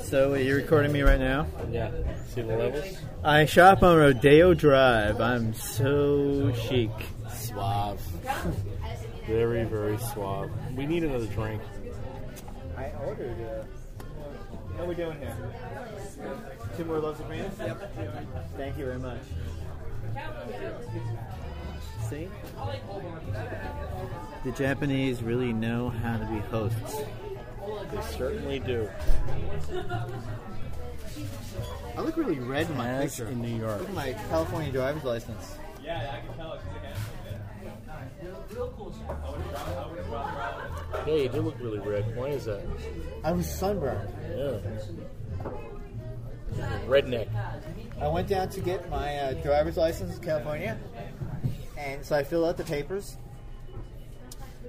[0.04, 1.48] So, you're you recording me right now?
[1.70, 1.92] Yeah.
[2.34, 2.98] See the levels?
[3.24, 5.22] I shop on Rodeo Drive.
[5.22, 6.90] I'm so chic.
[7.34, 8.02] Suave.
[9.28, 10.50] Very very suave.
[10.76, 11.62] We need another drink.
[12.82, 13.38] I ordered.
[13.40, 13.64] Uh,
[14.78, 15.36] how we doing here?
[16.76, 17.54] Two more loaves of greens?
[17.60, 17.94] Yep.
[18.58, 19.22] Thank you very much.
[22.10, 22.28] See?
[24.44, 26.96] The Japanese really know how to be hosts.
[27.92, 28.90] They certainly do.
[31.96, 33.32] I look really red in my As picture.
[33.32, 33.80] in New York.
[33.82, 35.56] Look at my California driver's license.
[35.84, 36.60] Yeah, I can tell.
[41.08, 42.16] Yeah, you do look really red.
[42.16, 42.64] Why is that?
[43.24, 44.10] I was sunburned.
[44.36, 44.60] Yeah.
[46.88, 47.30] Redneck.
[48.00, 50.78] I went down to get my uh, driver's license in California,
[51.78, 53.18] and so I filled out the papers.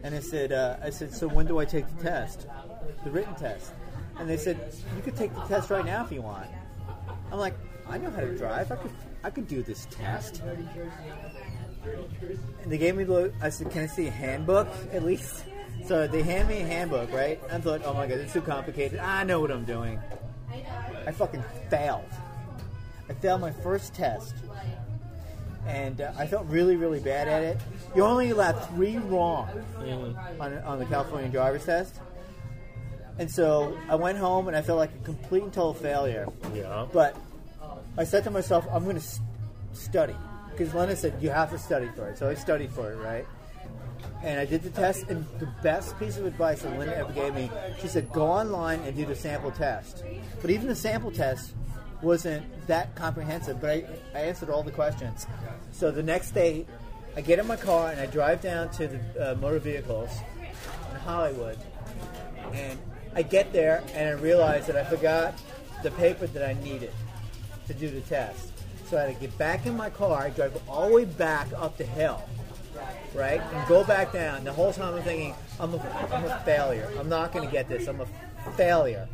[0.04, 2.46] And I said, uh, I said, so when do I take the test,
[3.04, 3.72] the written test?
[4.18, 6.48] And they said, you could take the test right now if you want.
[7.30, 7.54] I'm like,
[7.88, 8.70] I know how to drive.
[8.72, 8.90] I could,
[9.24, 10.42] I could do this test.
[11.84, 13.32] And they gave me the.
[13.40, 15.44] I said, can I see a handbook at least?
[15.86, 17.40] So they hand me a handbook, right?
[17.50, 18.98] I thought, oh my god, it's too complicated.
[19.00, 19.98] I know what I'm doing.
[21.06, 22.04] I fucking failed.
[23.08, 24.34] I failed my first test,
[25.66, 27.58] and uh, I felt really, really bad at it.
[27.96, 29.48] You only allowed three wrong
[30.38, 31.96] on, on the California driver's test.
[33.18, 36.26] And so I went home and I felt like a complete and total failure.
[36.54, 36.86] Yeah.
[36.92, 37.16] But
[37.98, 39.20] I said to myself, I'm going to s-
[39.74, 40.16] study.
[40.52, 42.18] Because Lena said, you have to study for it.
[42.18, 43.26] So I studied for it, right?
[44.22, 47.34] And I did the test, and the best piece of advice that Linda ever gave
[47.34, 50.04] me, she said, go online and do the sample test.
[50.40, 51.54] But even the sample test
[52.02, 53.84] wasn't that comprehensive, but I,
[54.14, 55.26] I answered all the questions.
[55.72, 56.66] So the next day,
[57.16, 60.10] I get in my car and I drive down to the uh, motor vehicles
[60.40, 61.58] in Hollywood,
[62.52, 62.78] and
[63.14, 65.34] I get there and I realize that I forgot
[65.82, 66.92] the paper that I needed
[67.66, 68.51] to do the test.
[68.92, 71.78] So I had to get back in my car, drive all the way back up
[71.78, 72.22] the hill,
[73.14, 74.44] right, and go back down.
[74.44, 75.78] The whole time I'm thinking, I'm a,
[76.12, 76.90] I'm a failure.
[77.00, 77.86] I'm not going to get this.
[77.88, 78.06] I'm a
[78.54, 79.08] failure.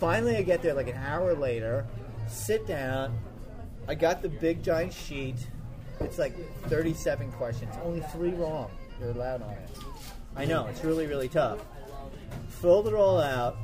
[0.00, 1.86] Finally, I get there like an hour later,
[2.26, 3.16] sit down.
[3.86, 5.36] I got the big giant sheet.
[6.00, 8.72] It's like 37 questions, only three wrong.
[8.98, 9.70] You're allowed on it.
[10.34, 11.60] I know it's really really tough.
[12.48, 13.56] Filled it all out,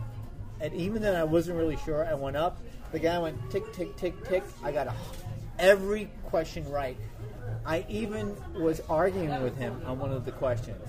[0.61, 2.07] and even then I wasn't really sure.
[2.07, 2.62] I went up.
[2.92, 4.44] The guy went tick tick tick tick.
[4.62, 4.94] I got a,
[5.62, 6.98] every question right.
[7.64, 10.87] I even was arguing with him on one of the questions,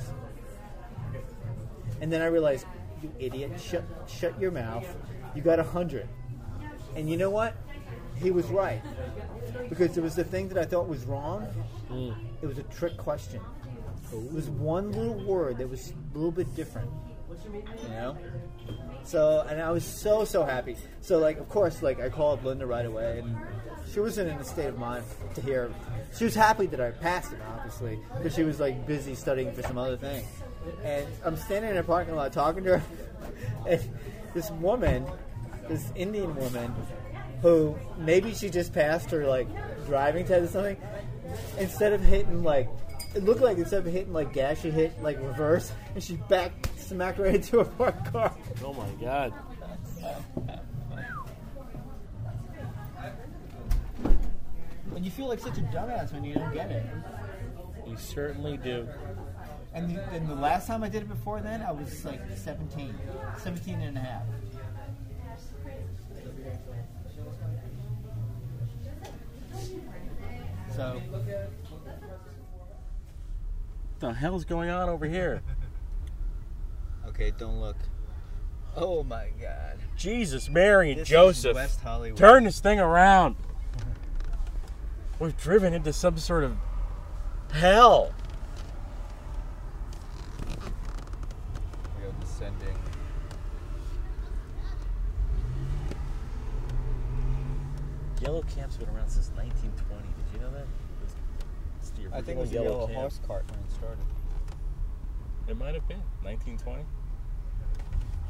[2.02, 2.66] and then I realized,
[3.02, 4.88] you idiot, shut shut your mouth.
[5.36, 6.10] You got a hundred,
[6.96, 7.56] and you know what?
[8.16, 8.82] He was right
[9.70, 11.48] because it was the thing that I thought was wrong.
[12.42, 13.42] It was a trick question.
[14.12, 16.90] It was one little word that was a little bit different.
[17.84, 18.18] You know?
[19.04, 20.78] So, and I was so, so happy.
[21.02, 23.36] So, like, of course, like, I called Linda right away, and
[23.94, 25.04] she wasn't in a state of mind
[25.36, 25.72] to hear.
[26.18, 29.62] She was happy that I passed it, obviously, because she was, like, busy studying for
[29.62, 30.26] some other thing.
[30.84, 32.84] And I'm standing in a parking lot talking to her,
[33.70, 33.82] and
[34.34, 35.06] this woman,
[35.68, 36.74] this Indian woman,
[37.42, 39.48] who maybe she just passed her, like,
[39.86, 40.78] driving test or something,
[41.60, 42.70] instead of hitting, like,
[43.14, 46.52] it looked like instead of hitting, like, gas, she hit, like, reverse, and she back
[46.78, 48.34] smacked right into a parked car.
[48.64, 49.34] Oh my god.
[54.96, 56.86] And you feel like such a dumbass when you don't get it.
[57.88, 58.88] You certainly do.
[59.74, 62.96] And the, and the last time I did it before then, I was like 17.
[63.38, 64.24] 17 and a half.
[70.76, 71.26] So, What
[74.00, 75.42] the hell's going on over here?
[77.08, 77.78] okay, don't look.
[78.76, 79.78] Oh my god.
[79.96, 81.56] Jesus, Mary, and This is Joseph.
[81.56, 82.18] West Hollywood.
[82.18, 83.36] Turn this thing around.
[85.24, 86.58] We've driven into some sort of
[87.50, 88.14] hell.
[91.98, 92.78] We are descending.
[98.22, 100.04] Yellow Cab's been around since 1920.
[100.04, 100.66] Did you know that?
[101.80, 102.96] It's the I think it was a yellow cab.
[102.98, 104.04] horse cart when it started.
[105.48, 106.84] It might have been 1920.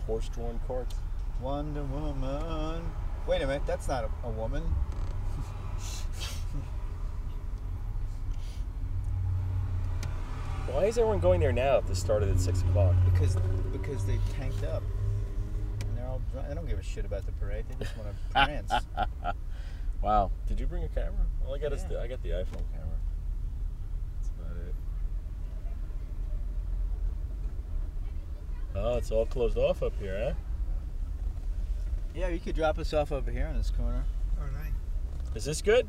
[0.06, 0.94] Horse-drawn carts.
[1.42, 2.84] Wonder Woman.
[3.26, 4.62] Wait a minute, that's not a, a woman.
[10.74, 12.96] Why is everyone going there now if this started at six o'clock?
[13.14, 13.38] Because
[13.72, 14.82] because they tanked up.
[15.88, 16.48] And they're all drunk.
[16.48, 17.66] They don't give a shit about the parade.
[17.70, 18.74] They just want to prance.
[20.02, 20.32] wow.
[20.48, 21.28] Did you bring a camera?
[21.46, 22.98] All I got is the I got the iPhone camera.
[24.16, 24.76] That's about it.
[28.76, 30.34] Oh, it's all closed off up here, huh?
[32.16, 34.04] yeah, you could drop us off over here in this corner.
[34.40, 34.74] All right.
[35.36, 35.88] Is this good?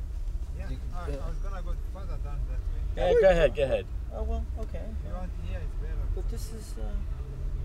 [0.58, 0.66] Yeah.
[0.94, 3.14] I, I was gonna go further down that way.
[3.14, 3.86] Yeah, go ahead, go ahead.
[4.16, 4.80] Oh well, okay.
[5.04, 5.94] Yeah, you it's better.
[6.14, 6.84] But this is uh,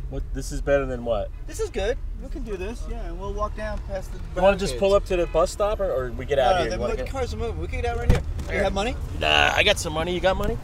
[0.10, 0.24] What?
[0.34, 1.30] This is better than what?
[1.48, 1.98] this is good.
[2.24, 2.84] We can do this.
[2.90, 4.20] Yeah, and we'll walk down past the.
[4.36, 6.56] You want to just pull up to the bus stop, or, or we get out
[6.56, 6.78] No, here?
[6.78, 7.62] the, You the get- cars are moving.
[7.62, 8.22] We can get out right here.
[8.52, 8.96] You have money?
[9.20, 10.14] Nah, I got some money.
[10.14, 10.58] You got money?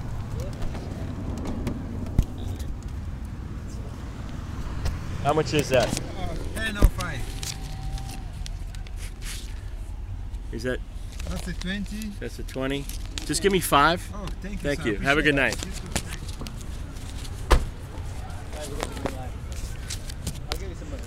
[5.23, 5.87] How much is that?
[6.55, 7.19] Ten oh five.
[10.51, 10.79] Is that?
[11.29, 12.11] That's a twenty.
[12.19, 12.85] That's a twenty.
[13.25, 14.07] Just give me five.
[14.13, 14.59] Oh, thank you.
[14.59, 14.89] Thank sir.
[14.89, 14.95] you.
[14.97, 15.53] Have a good night.
[15.53, 15.65] it.
[15.65, 15.87] You too.
[20.51, 21.01] I'll give you some money.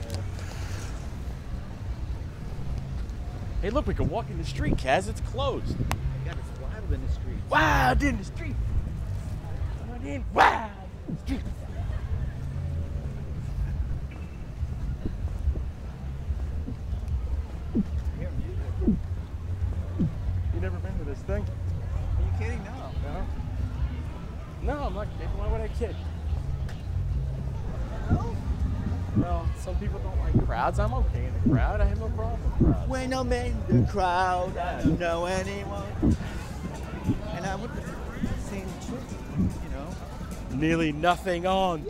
[3.62, 5.09] Hey, look, we can walk in the street, Kaz.
[5.09, 5.76] It's closed.
[6.24, 7.38] God, it's wild in the street.
[7.48, 8.54] Wild in the street.
[9.88, 10.70] Wild in, wild
[11.09, 11.40] in the street.
[20.54, 21.44] You never been to this thing?
[21.44, 22.64] Are you kidding?
[22.64, 22.90] No.
[23.04, 23.26] No.
[24.74, 25.28] No, I'm not kidding.
[25.38, 25.94] Why would I kid?
[28.11, 28.37] No?
[29.16, 30.78] No, it's Some people don't like crowds.
[31.48, 31.80] I'm okay in the crowd.
[31.80, 32.88] I have no problem.
[32.88, 36.16] When I'm in the crowd, I don't know anyone.
[37.34, 38.66] And I to sing
[39.38, 40.58] you know.
[40.58, 41.87] Nearly nothing on.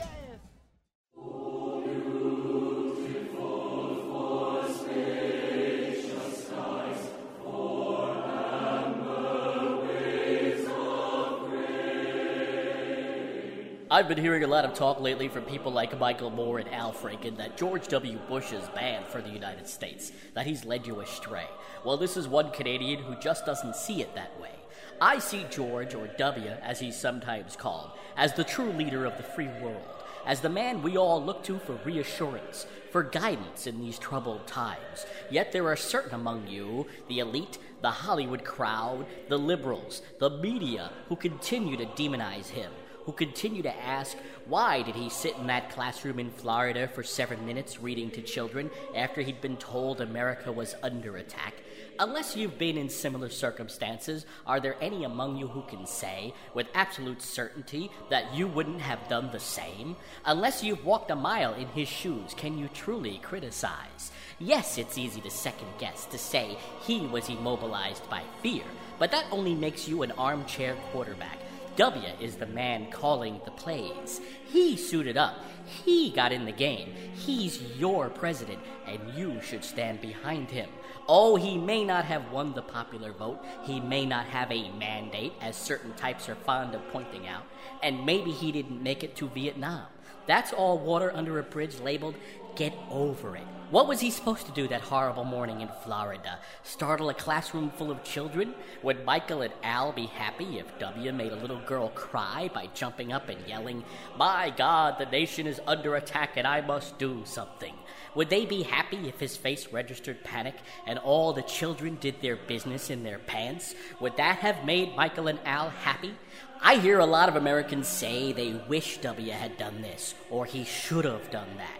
[13.99, 16.93] I've been hearing a lot of talk lately from people like Michael Moore and Al
[16.93, 18.17] Franken that George W.
[18.29, 21.49] Bush is bad for the United States, that he's led you astray.
[21.85, 24.53] Well, this is one Canadian who just doesn't see it that way.
[25.01, 29.25] I see George, or W, as he's sometimes called, as the true leader of the
[29.25, 33.99] free world, as the man we all look to for reassurance, for guidance in these
[33.99, 35.07] troubled times.
[35.29, 40.93] Yet there are certain among you, the elite, the Hollywood crowd, the liberals, the media,
[41.09, 42.71] who continue to demonize him
[43.09, 47.47] who continue to ask why did he sit in that classroom in Florida for seven
[47.47, 51.55] minutes reading to children after he'd been told America was under attack.
[51.99, 56.67] Unless you've been in similar circumstances, are there any among you who can say, with
[56.75, 59.97] absolute certainty, that you wouldn't have done the same?
[60.27, 64.13] Unless you've walked a mile in his shoes, can you truly criticize?
[64.39, 68.65] Yes, it's easy to second guess, to say he was immobilized by fear,
[68.99, 71.39] but that only makes you an armchair quarterback.
[71.79, 74.21] W is the man calling the plays.
[74.49, 75.37] He suited up.
[75.85, 76.93] He got in the game.
[77.15, 80.69] He's your president, and you should stand behind him.
[81.07, 83.39] Oh, he may not have won the popular vote.
[83.63, 87.45] He may not have a mandate, as certain types are fond of pointing out.
[87.81, 89.87] And maybe he didn't make it to Vietnam.
[90.27, 92.17] That's all water under a bridge labeled
[92.59, 93.47] Get Over It.
[93.71, 96.41] What was he supposed to do that horrible morning in Florida?
[96.65, 98.53] Startle a classroom full of children?
[98.83, 103.13] Would Michael and Al be happy if W made a little girl cry by jumping
[103.13, 103.85] up and yelling,
[104.17, 107.75] My God, the nation is under attack and I must do something?
[108.17, 112.35] Would they be happy if his face registered panic and all the children did their
[112.35, 113.77] business in their pants?
[114.01, 116.17] Would that have made Michael and Al happy?
[116.61, 120.65] I hear a lot of Americans say they wish W had done this, or he
[120.65, 121.78] should have done that.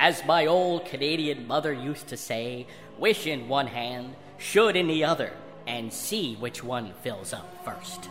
[0.00, 5.02] As my old Canadian mother used to say, wish in one hand, should in the
[5.02, 5.32] other,
[5.66, 8.08] and see which one fills up first.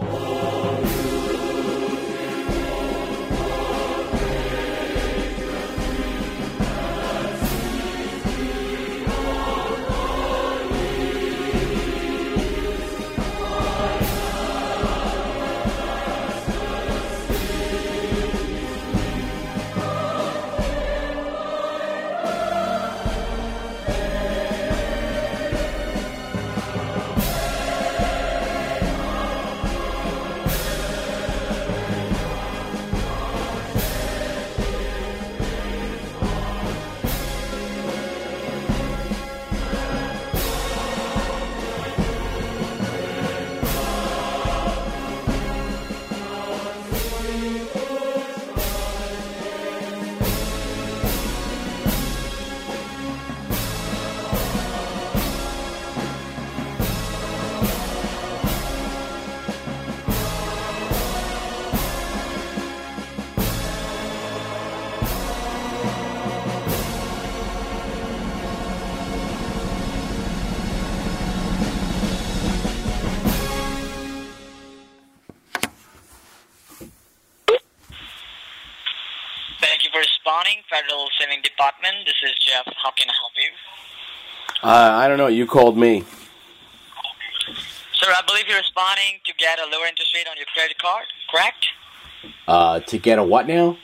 [0.00, 0.53] Thank
[80.74, 81.94] Federal Saving Department.
[82.04, 82.66] This is Jeff.
[82.82, 84.68] How can I help you?
[84.68, 85.28] Uh, I don't know.
[85.28, 86.04] You called me.
[88.04, 91.06] Sir, I believe you're responding to get a lower interest rate on your credit card,
[91.30, 91.66] correct?
[92.46, 93.78] Uh, to get a what now?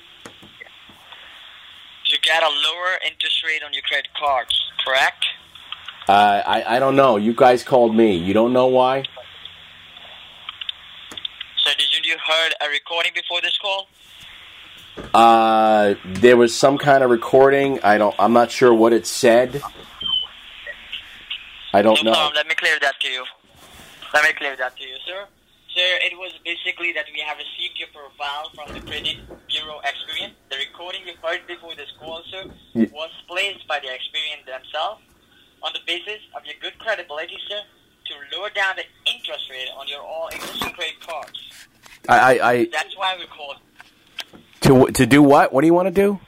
[2.04, 4.54] You get a lower interest rate on your credit cards,
[4.84, 5.24] correct?
[6.06, 7.16] Uh, I I don't know.
[7.16, 8.14] You guys called me.
[8.14, 9.04] You don't know why?
[11.56, 13.88] So did you, you heard a recording before this call?
[15.14, 17.80] Uh, there was some kind of recording.
[17.82, 18.14] I don't.
[18.18, 19.62] I'm not sure what it said.
[21.72, 22.16] I don't no know.
[22.16, 22.34] problem.
[22.34, 23.24] Let me clear that to you.
[24.12, 25.26] Let me clear that to you, sir.
[25.74, 30.32] Sir, it was basically that we have received your profile from the Credit Bureau Experian.
[30.50, 35.02] The recording you heard before this call, sir, Ye- was placed by the Experian themselves
[35.62, 37.60] on the basis of your good credibility, sir,
[38.06, 41.38] to lower down the interest rate on your all existing credit cards.
[42.08, 43.58] I I, I That's why we called
[44.62, 45.52] to to do what?
[45.52, 46.18] What do you want to do?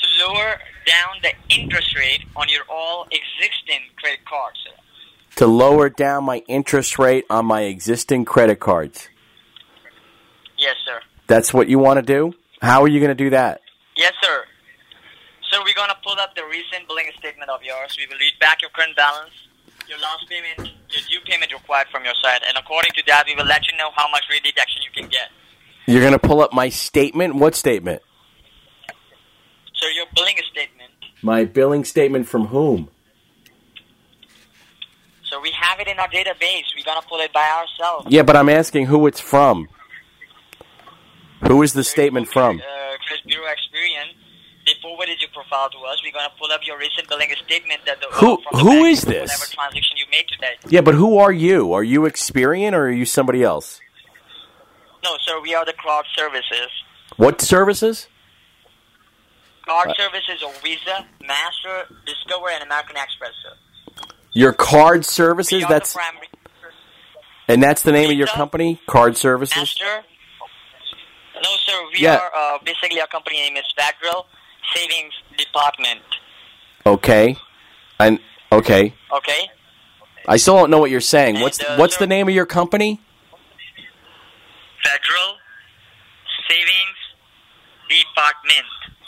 [0.00, 0.56] to lower
[0.86, 4.74] down the interest rate on your all existing credit cards, sir.
[5.38, 9.08] To lower down my interest rate on my existing credit cards.
[10.58, 11.00] Yes, sir.
[11.28, 12.34] That's what you want to do?
[12.60, 13.60] How are you going to do that?
[13.96, 14.44] Yes, sir.
[15.50, 17.96] So we're gonna pull up the recent billing statement of yours.
[17.98, 19.32] We will read back your current balance,
[19.88, 23.34] your last payment, your due payment required from your side, and according to that, we
[23.34, 25.30] will let you know how much rate deduction you can get.
[25.86, 27.36] You're going to pull up my statement?
[27.36, 28.02] What statement?
[29.74, 30.92] So your billing statement.
[31.22, 32.90] My billing statement from whom?
[35.48, 36.64] We have it in our database.
[36.76, 38.06] We're gonna pull it by ourselves.
[38.10, 39.68] Yeah, but I'm asking who it's from.
[41.46, 42.58] Who is the statement from?
[42.60, 42.62] Uh,
[43.06, 44.12] Chris Bureau Experian.
[44.66, 46.02] They forwarded your profile to us.
[46.04, 49.30] We're gonna pull up your recent billing statement that the Who- from the is this?
[49.30, 50.56] Whatever transaction you made today.
[50.68, 51.72] Yeah, but who are you?
[51.72, 53.80] Are you Experian or are you somebody else?
[55.02, 55.40] No, sir.
[55.40, 56.68] We are the cloud services.
[57.16, 58.08] What services?
[59.66, 63.54] Card Uh, services of Visa, Master, Discover, and American Express, sir.
[64.38, 65.64] Your card services?
[65.64, 65.96] Are That's
[67.48, 68.80] and that's the name of your company?
[68.86, 69.56] Card services?
[69.56, 70.04] Master.
[71.42, 71.72] No, sir.
[71.92, 72.18] We Yeah.
[72.18, 74.26] are uh, basically our company name is Federal
[74.76, 76.02] Savings Department.
[76.86, 77.36] Okay.
[77.98, 78.20] And
[78.52, 78.94] okay.
[79.12, 79.48] Okay.
[80.28, 81.40] I still don't know what you're saying.
[81.40, 83.00] What's uh, what's sir- the name of your company?
[84.84, 85.36] Federal
[86.48, 87.00] Savings
[87.88, 88.66] Department.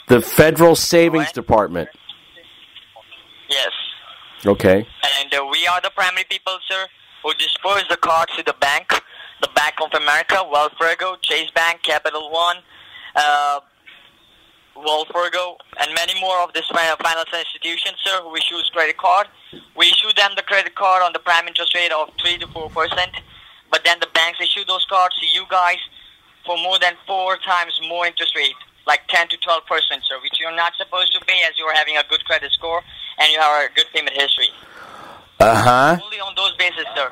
[0.09, 1.87] The Federal Savings Department.
[3.49, 3.69] Yes.
[4.45, 4.87] Okay.
[5.21, 6.87] And uh, we are the primary people, sir,
[7.23, 8.89] who dispose the cards to the bank,
[9.41, 12.57] the Bank of America, Wells Fargo, Chase Bank, Capital One,
[13.15, 13.59] uh,
[14.75, 19.27] Wells Fargo, and many more of this fin- financial institutions, sir, who issues credit card.
[19.75, 22.69] We issue them the credit card on the prime interest rate of 3 to 4
[22.69, 23.11] percent,
[23.69, 25.77] but then the banks issue those cards to you guys
[26.45, 28.55] for more than four times more interest rate,
[28.87, 31.73] like 10 to 12 percent, sir, which you're not supposed to pay as you are
[31.73, 32.81] having a good credit score
[33.19, 34.49] and you have a good payment history.
[35.39, 35.99] Uh huh.
[36.03, 37.09] Only on those bases, sir.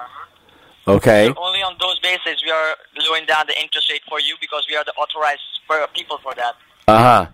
[0.87, 1.33] Okay.
[1.37, 4.75] Only on those bases we are lowering down the interest rate for you because we
[4.75, 5.41] are the authorized
[5.93, 6.55] people for that.
[6.87, 7.27] Uh huh.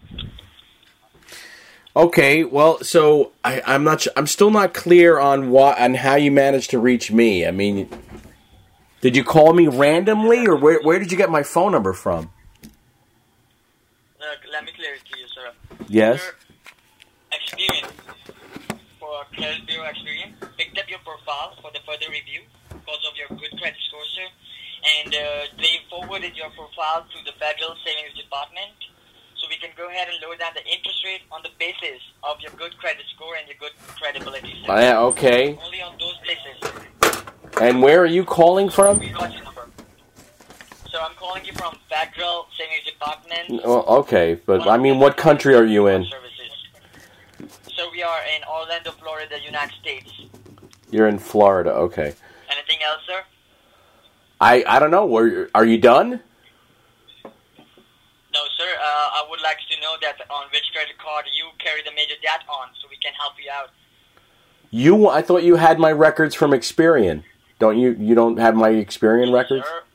[1.97, 4.05] Okay, well, so I, I'm not.
[4.17, 7.47] I'm still not clear on what on how you managed to reach me.
[7.47, 7.89] I mean,
[8.99, 12.31] did you call me randomly, or where where did you get my phone number from?
[14.51, 15.51] Let me clear it to you, sir.
[15.88, 16.21] Yes.
[17.31, 17.91] Experience
[18.99, 23.29] for Credit Bureau Experience picked up your profile for the further review because of your
[23.38, 24.27] good credit score, sir.
[25.01, 25.19] And uh,
[25.57, 28.75] they forwarded your profile to the Federal Savings Department
[29.38, 32.39] so we can go ahead and lower down the interest rate on the basis of
[32.41, 34.69] your good credit score and your good credibility, sir.
[34.69, 35.57] Ah, yeah, okay.
[35.63, 36.57] Only on those places.
[37.61, 39.01] And where are you calling from?
[40.95, 41.11] We got your number.
[41.11, 43.61] So I'm calling you from Federal Savings Department.
[43.63, 46.05] Oh, okay, but I mean, what country are you in?
[46.05, 46.31] Services.
[47.75, 50.11] So we are in Orlando, Florida, United States.
[50.91, 51.71] You're in Florida.
[51.71, 52.13] Okay.
[52.49, 53.23] Anything else, sir?
[54.39, 55.05] I I don't know.
[55.05, 56.21] Where are you done?
[58.33, 58.67] No, sir.
[58.79, 62.15] Uh, I would like to know that on which credit card you carry the major
[62.21, 63.69] debt on, so we can help you out.
[64.71, 65.09] You?
[65.09, 67.23] I thought you had my records from Experian.
[67.59, 67.95] Don't you?
[67.99, 69.65] You don't have my Experian records?
[69.65, 69.94] Sir, sir, we don't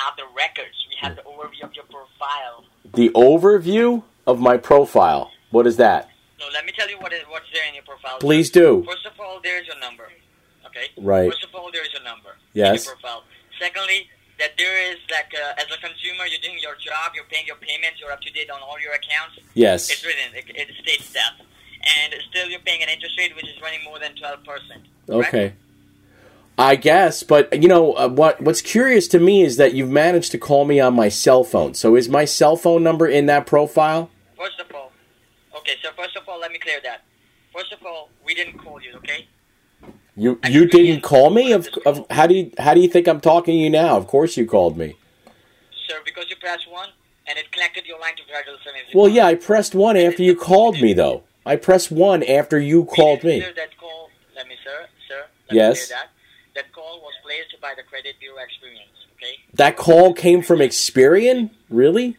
[0.00, 0.76] have the records.
[0.88, 2.64] We have the overview of your profile.
[2.94, 5.30] The overview of my profile.
[5.50, 6.08] What is that?
[6.38, 8.18] No, let me tell you what is what's there in your profile.
[8.18, 8.82] Please do.
[8.86, 10.08] First of all, there is your number.
[10.66, 10.86] Okay.
[10.96, 11.30] Right.
[11.30, 12.30] First of all, there is your number.
[12.54, 12.68] Yes.
[12.68, 13.24] In your profile.
[13.58, 17.46] Secondly, that there is like uh, as a consumer, you're doing your job, you're paying
[17.46, 19.38] your payments, you're up to date on all your accounts.
[19.54, 19.90] Yes.
[19.90, 20.32] It's written.
[20.34, 21.34] It, it states that.
[22.00, 24.84] And still, you're paying an interest rate which is running more than twelve percent.
[25.08, 25.52] Okay.
[26.60, 28.38] I guess, but you know uh, what?
[28.42, 31.72] What's curious to me is that you've managed to call me on my cell phone.
[31.72, 34.10] So is my cell phone number in that profile?
[34.36, 34.92] First of all,
[35.56, 35.72] okay.
[35.82, 37.04] So first of all, let me clear that.
[37.56, 39.26] First of all, we didn't call you, okay?
[40.16, 41.52] You you didn't call me?
[41.52, 43.96] Of, of how do you how do you think I'm talking to you now?
[43.96, 44.96] Of course you called me.
[45.88, 46.90] Sir, because you pressed one
[47.26, 48.22] and it connected your line to
[48.62, 48.82] Service.
[48.94, 51.22] Well, yeah, I pressed one after you called me, though.
[51.46, 53.40] I pressed one after you called me.
[53.40, 54.10] Sir, that call.
[54.36, 55.24] Let me, sir, sir.
[55.48, 55.90] Let Yes.
[55.90, 56.09] Me clear
[56.54, 56.72] that.
[56.72, 59.06] Call was placed by the Credit Bureau Experience.
[59.16, 59.36] Okay.
[59.54, 61.50] That call came from Experian?
[61.68, 62.16] Really?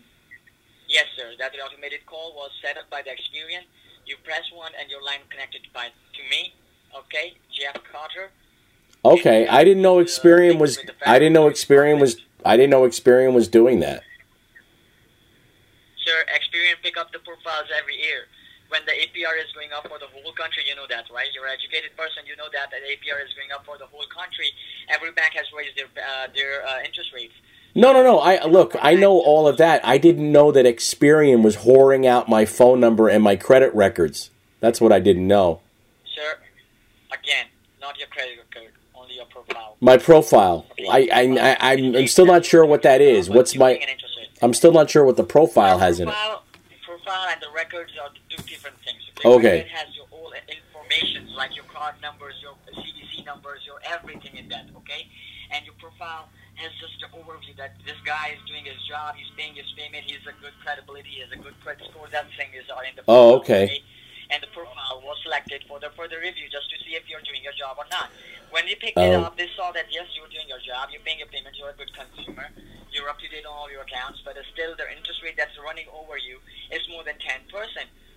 [0.87, 1.31] Yes, sir.
[1.39, 3.63] That automated call was set up by the Experian.
[4.05, 6.53] You press one and your line connected by to me.
[6.97, 8.31] Okay, Jeff Carter.
[9.03, 10.77] Okay, I didn't know Experian was.
[11.05, 12.17] I didn't know Experian was.
[12.45, 14.03] I didn't know Experian was doing that.
[16.05, 18.25] Sir, Experian pick up the profiles every year.
[18.71, 21.27] When the APR is going up for the whole country, you know that, right?
[21.35, 24.07] You're an educated person, you know that the APR is going up for the whole
[24.07, 24.47] country.
[24.87, 27.33] Every bank has raised their uh, their uh, interest rates.
[27.75, 28.19] No, no, no.
[28.19, 28.75] I look.
[28.81, 29.85] I know all of that.
[29.85, 34.29] I didn't know that Experian was whoring out my phone number and my credit records.
[34.61, 35.59] That's what I didn't know.
[36.15, 36.37] Sir,
[37.11, 37.47] again,
[37.81, 39.75] not your credit record, only your profile.
[39.81, 40.65] My profile.
[40.89, 43.29] I, I, I, I'm, I'm still not sure what that is.
[43.29, 43.81] What's my.
[44.41, 46.15] I'm still not sure what the profile has in it.
[47.03, 49.01] Profile, and the records are two different things.
[49.23, 49.59] Okay.
[49.59, 54.49] It has your all information, like your card numbers, your CVC numbers, your everything in
[54.49, 55.07] that, okay?
[55.51, 59.29] And your profile has just an overview that this guy is doing his job, he's
[59.37, 62.07] paying his payment, he's a good credibility, he has a good credit score.
[62.11, 63.81] That thing is all in the Oh, profile, okay.
[64.29, 64.80] And the profile
[65.11, 67.83] was selected for the further review just to see if you're doing your job or
[67.91, 68.07] not.
[68.55, 69.27] When they picked it Oh.
[69.27, 71.75] up, they saw that yes, you're doing your job, you're paying your payments, you're a
[71.75, 72.47] good consumer,
[72.95, 75.87] you're up to date on all your accounts, but still the interest rate that's running
[75.91, 76.39] over you
[76.71, 77.43] is more than 10%.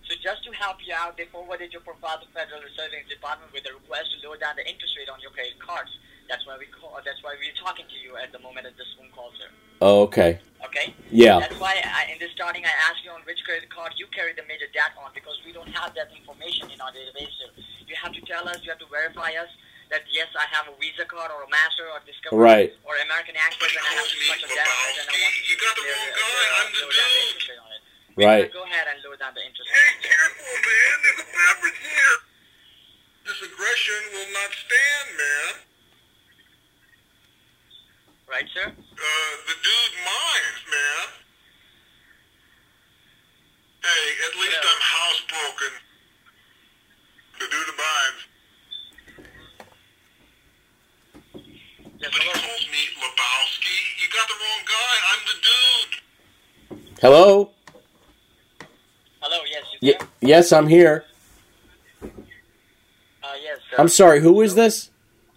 [0.06, 3.50] So just to help you out, they forwarded your profile to the Federal Reserve Department
[3.52, 5.90] with a request to lower down the interest rate on your credit cards.
[6.28, 6.96] That's why we call.
[7.04, 9.48] That's why we're talking to you at the moment at this phone call, sir.
[9.84, 10.40] Oh, okay.
[10.64, 10.94] Okay.
[11.12, 11.40] Yeah.
[11.40, 14.32] That's why I, in the starting I asked you on which credit card you carry
[14.32, 17.52] the major debt on because we don't have that information in our database, sir.
[17.84, 18.64] You have to tell us.
[18.64, 19.52] You have to verify us
[19.92, 22.72] that yes, I have a Visa card or a Master or Discover Right.
[22.88, 25.34] or American Express, and I have too much of that on it, and I want
[25.36, 26.44] to you got the wrong guy.
[26.56, 27.60] I'm the dude.
[27.60, 27.82] On it.
[28.16, 28.46] Right.
[28.48, 29.68] Go ahead and lower down the interest.
[29.68, 30.94] Hey, careful, man.
[31.04, 32.16] There's a beverage here.
[33.28, 35.52] This aggression will not stand, man.
[38.34, 38.66] Right, sir?
[38.66, 38.72] Uh,
[39.46, 41.06] the dude minds, man.
[43.80, 45.72] Hey, at least I'm housebroken.
[47.38, 48.22] The dude minds.
[52.00, 53.78] But he calls me Lebowski.
[54.02, 54.94] You got the wrong guy.
[55.12, 56.98] I'm the dude.
[57.00, 57.50] Hello?
[59.20, 61.04] Hello, yes, you Y- yes, I'm here.
[62.02, 62.08] Uh,
[63.40, 63.76] yes, sir.
[63.78, 64.90] I'm sorry, who is this?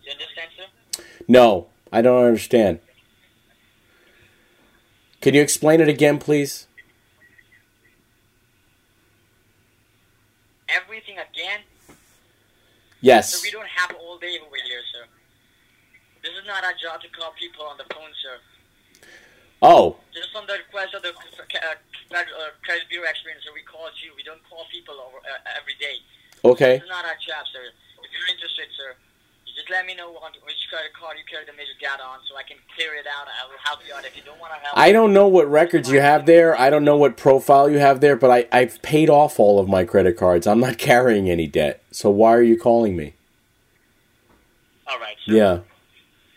[0.04, 1.04] You understand, sir?
[1.28, 2.80] No, I don't understand.
[5.28, 6.72] Can you explain it again, please?
[10.72, 11.68] Everything again?
[13.04, 13.36] Yes.
[13.36, 15.04] So we don't have all day over here, sir.
[16.24, 18.40] This is not our job to call people on the phone, sir.
[19.60, 21.76] Oh, Just on the request of the uh,
[22.16, 22.24] uh,
[22.64, 24.16] Credit Bureau experience, sir, we call you.
[24.16, 26.00] We don't call people over uh, every day.
[26.48, 26.80] Okay.
[26.80, 27.68] This is not our job, sir.
[28.00, 28.96] If you're interested, sir,
[29.68, 32.36] just let me know on which credit card you carry the major data on so
[32.38, 33.28] I can clear it out.
[33.28, 34.06] I will help you out.
[34.06, 36.60] If you don't want to help I don't know what records you have there.
[36.60, 39.68] I don't know what profile you have there, but I, I've paid off all of
[39.68, 40.48] my credit cards.
[40.48, 41.84] I'm not carrying any debt.
[41.92, 43.14] So why are you calling me?
[44.88, 45.34] All right, sir.
[45.34, 45.56] Yeah.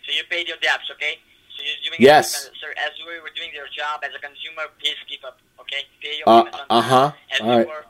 [0.06, 1.18] So you paid your debts, okay?
[1.56, 2.46] So you're doing Yes.
[2.46, 2.72] it, sir.
[2.78, 5.82] As we were doing your job as a consumer, please keep up, okay?
[6.02, 7.12] Pay your Uh uh huh.
[7.40, 7.66] All we right.
[7.66, 7.84] were.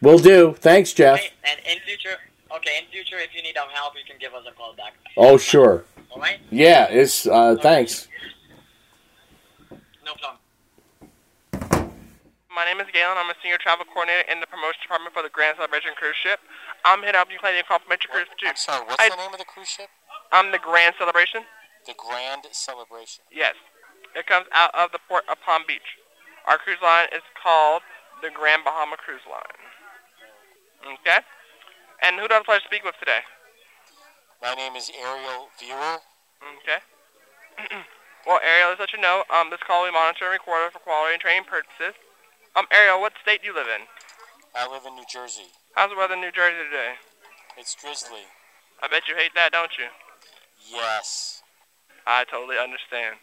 [0.00, 0.54] Will do.
[0.54, 1.18] Thanks, Jeff.
[1.18, 2.16] Okay, and in future,
[2.56, 4.94] okay, in future, if you need our help, you can give us a call back.
[5.16, 5.84] Oh, sure.
[6.10, 6.38] All right?
[6.50, 6.88] Yeah.
[6.90, 8.08] It's uh, thanks.
[10.04, 10.40] No problem.
[12.54, 13.14] My name is Galen.
[13.14, 16.40] I'm a senior travel coordinator in the promotion department for the Grand Celebration cruise ship.
[16.84, 18.48] I'm here to help you plan your complimentary cruise too.
[18.50, 19.86] I'm sorry, what's the name of the cruise ship?
[20.32, 21.46] I'm the Grand Celebration.
[21.86, 23.22] The Grand Celebration.
[23.30, 23.54] Yes.
[24.16, 26.00] It comes out of the port of Palm Beach.
[26.48, 27.82] Our cruise line is called
[28.22, 29.54] the Grand Bahama Cruise Line.
[30.98, 31.22] Okay?
[32.02, 33.26] And who do I have the pleasure to speak with today?
[34.38, 35.98] My name is Ariel Viewer.
[36.62, 36.78] Okay.
[38.26, 40.78] well, Ariel, let's let you know, um, this call will be monitored and recorded for
[40.78, 41.98] quality and training purposes.
[42.54, 43.82] Um, Ariel, what state do you live in?
[44.54, 45.50] I live in New Jersey.
[45.74, 46.94] How's the weather in New Jersey today?
[47.58, 48.30] It's drizzly.
[48.78, 49.90] I bet you hate that, don't you?
[50.70, 51.42] Yes.
[52.06, 53.18] I totally understand.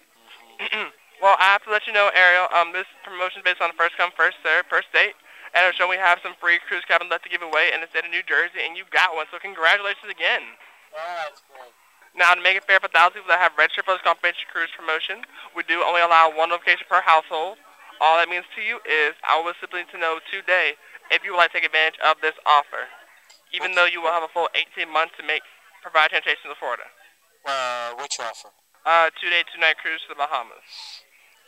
[1.24, 3.96] well, I have to let you know, Ariel, um, this promotion is based on first
[3.96, 5.16] come, first serve, first date.
[5.56, 7.88] And it'll show we have some free cruise cabins left to give away in the
[7.88, 10.44] state of New Jersey, and you got one, so congratulations again.
[10.92, 11.72] Ah, that's great.
[12.12, 14.48] Now, to make it fair for thousands of people that have registered for this complimentary
[14.52, 15.24] cruise promotion,
[15.56, 17.56] we do only allow one location per household.
[18.04, 20.76] All that means to you is I will simply need to know today
[21.12, 22.92] if you would like to take advantage of this offer,
[23.56, 25.44] even though you will have a full 18 months to make
[25.84, 26.88] provide transportation to Florida.
[27.48, 28.52] Uh, which offer?
[28.84, 31.04] Uh, two-day, two-night cruise to the Bahamas.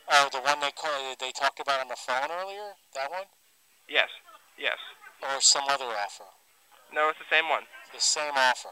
[0.08, 2.78] Oh, the one they call, they talked about on the phone earlier?
[2.96, 3.28] That one?
[3.90, 4.10] Yes,
[4.58, 4.78] yes.
[5.24, 6.26] Or some other offer?
[6.94, 7.64] No, it's the same one.
[7.94, 8.70] The same offer.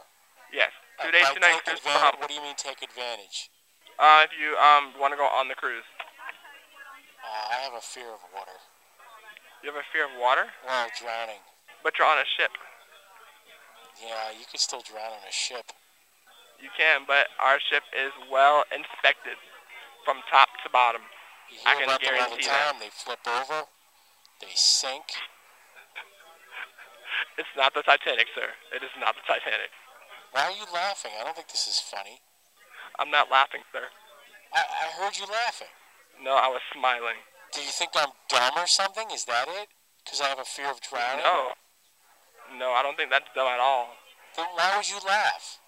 [0.52, 3.50] Yes, Uh, two-day, by two-night take cruise to advan- What do you mean take advantage?
[3.98, 5.84] Uh, if you um want to go on the cruise,
[7.24, 8.54] Uh, I have a fear of water.
[9.62, 11.42] you have a fear of water, Well, drowning.
[11.82, 12.52] but you're on a ship.
[14.00, 15.72] Yeah, you could still drown on a ship.
[16.60, 19.36] You can, but our ship is well inspected
[20.04, 21.02] from top to bottom.
[21.50, 22.70] You I can about them all the guarantee that.
[22.72, 22.78] time.
[22.80, 23.66] They flip over.
[24.40, 25.04] They sink.
[27.38, 28.48] It's not the Titanic, sir.
[28.72, 29.72] It is not the Titanic.
[30.32, 31.12] Why are you laughing?
[31.18, 32.20] I don't think this is funny.
[32.98, 33.88] I'm not laughing, sir.
[34.52, 35.72] I, I heard you laughing.
[36.22, 37.20] No, I was smiling.
[37.52, 39.08] Do you think I'm dumb or something?
[39.12, 39.68] Is that it?
[40.04, 41.24] Because I have a fear of drowning?
[41.24, 41.52] No.
[42.58, 43.96] No, I don't think that's dumb at all.
[44.36, 45.58] Then why would you laugh?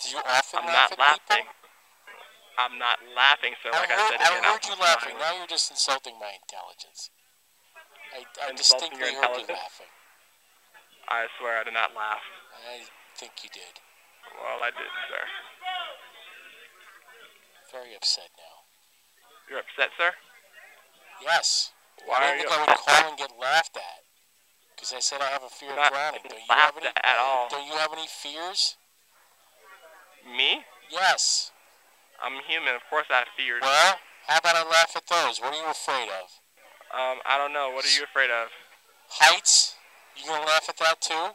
[0.00, 1.46] Do you often I'm laugh not at laughing.
[2.56, 3.72] I'm not laughing, sir.
[3.72, 5.14] Like I I, heard, said, I heard you laughing.
[5.18, 7.10] Now you're just insulting my intelligence.
[8.10, 9.90] I, I distinctly heard you laughing.
[11.08, 12.22] I swear I did not laugh.
[12.66, 12.86] I
[13.16, 13.78] think you did.
[14.34, 15.22] Well, I did, sir.
[17.72, 18.66] Very upset now.
[19.48, 20.10] You're upset, sir?
[21.22, 21.72] Yes.
[22.06, 24.02] Why I don't think I would call and get laughed at.
[24.74, 26.20] Because I said I have a fear You're of drowning.
[26.24, 26.86] Don't you have any?
[26.86, 27.48] at all.
[27.50, 28.76] Don't you have any fears?
[30.24, 30.64] Me?
[30.90, 31.52] Yes.
[32.22, 32.74] I'm human.
[32.74, 33.60] Of course I have fears.
[33.62, 33.96] Well,
[34.26, 35.40] how about I laugh at those?
[35.40, 36.39] What are you afraid of?
[36.90, 37.70] Um, I don't know.
[37.70, 38.48] What are you afraid of?
[39.08, 39.74] Heights?
[40.16, 41.34] You gonna laugh at that too?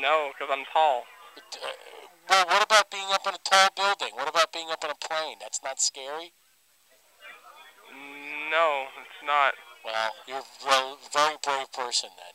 [0.00, 1.04] No, because I'm tall.
[1.36, 1.68] Uh,
[2.28, 4.14] well, what about being up in a tall building?
[4.16, 5.36] What about being up in a plane?
[5.40, 6.32] That's not scary.
[8.50, 9.54] No, it's not.
[9.84, 12.34] Well, you're a very, brave person then.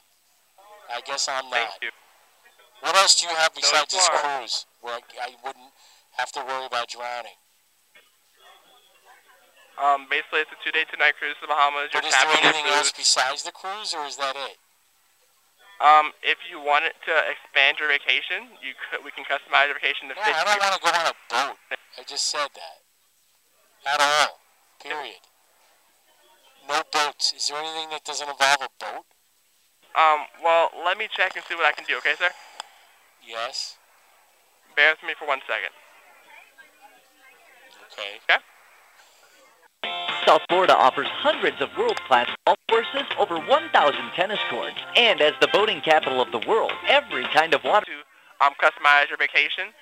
[0.96, 1.54] I guess I'm not.
[1.54, 1.90] Thank you.
[2.82, 5.74] What else do you have besides you this cruise where I, I wouldn't
[6.18, 7.38] have to worry about drowning?
[9.82, 11.90] Um, basically, it's a two-day, two-night cruise to the Bahamas.
[11.90, 14.62] You're But is there anything else besides the cruise, or is that it?
[15.82, 19.02] Um, if you wanted to expand your vacation, you could.
[19.02, 21.18] We can customize your vacation to No, fit I don't want to go on a
[21.26, 21.58] boat.
[21.98, 22.78] I just said that.
[23.90, 24.38] At all.
[24.78, 25.26] Period.
[26.70, 27.34] No boats.
[27.34, 29.10] Is there anything that doesn't involve a boat?
[29.98, 31.98] Um, well, let me check and see what I can do.
[31.98, 32.30] Okay, sir?
[33.26, 33.78] Yes.
[34.76, 35.74] Bear with me for one second.
[37.90, 38.22] Okay.
[38.30, 38.40] Okay.
[40.26, 43.74] South Florida offers hundreds of world-class golf courses, over 1,000
[44.16, 47.86] tennis courts, and as the boating capital of the world, every kind of water.
[47.86, 49.74] To um, customize your vacation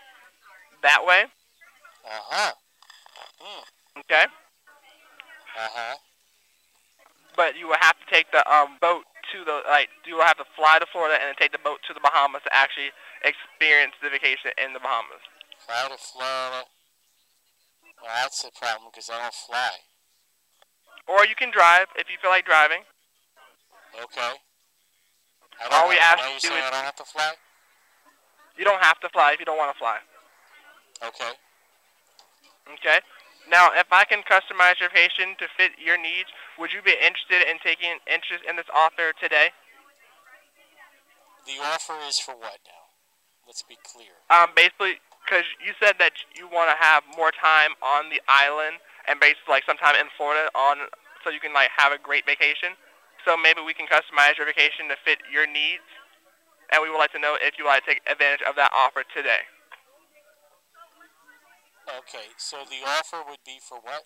[0.81, 1.25] that way.
[2.05, 2.53] Uh huh.
[3.39, 3.99] Hmm.
[3.99, 4.23] Okay.
[4.23, 5.95] Uh huh.
[7.35, 9.89] But you will have to take the um, boat to the like.
[10.07, 12.41] You will have to fly to Florida and then take the boat to the Bahamas
[12.43, 12.89] to actually
[13.23, 15.21] experience the vacation in the Bahamas.
[15.59, 16.63] Fly to Florida.
[18.01, 19.88] Well, that's the problem because I don't fly.
[21.07, 22.81] Or you can drive if you feel like driving.
[23.95, 24.33] Okay.
[25.59, 27.33] I don't All we ask you're is- I don't have to fly?
[28.57, 29.99] You don't have to fly if you don't want to fly.
[31.03, 31.31] Okay.
[32.73, 32.99] Okay.
[33.49, 36.29] Now, if I can customize your vacation to fit your needs,
[36.59, 39.49] would you be interested in taking interest in this offer today?
[41.45, 42.93] The offer is for what now?
[43.47, 44.13] Let's be clear.
[44.29, 48.77] Um, basically, because you said that you want to have more time on the island
[49.07, 50.89] and based like sometime in Florida on,
[51.23, 52.75] so you can like have a great vacation.
[53.27, 55.85] So maybe we can customize your vacation to fit your needs,
[56.71, 58.71] and we would like to know if you would like to take advantage of that
[58.71, 59.43] offer today.
[61.89, 64.05] Okay, so the offer would be for what?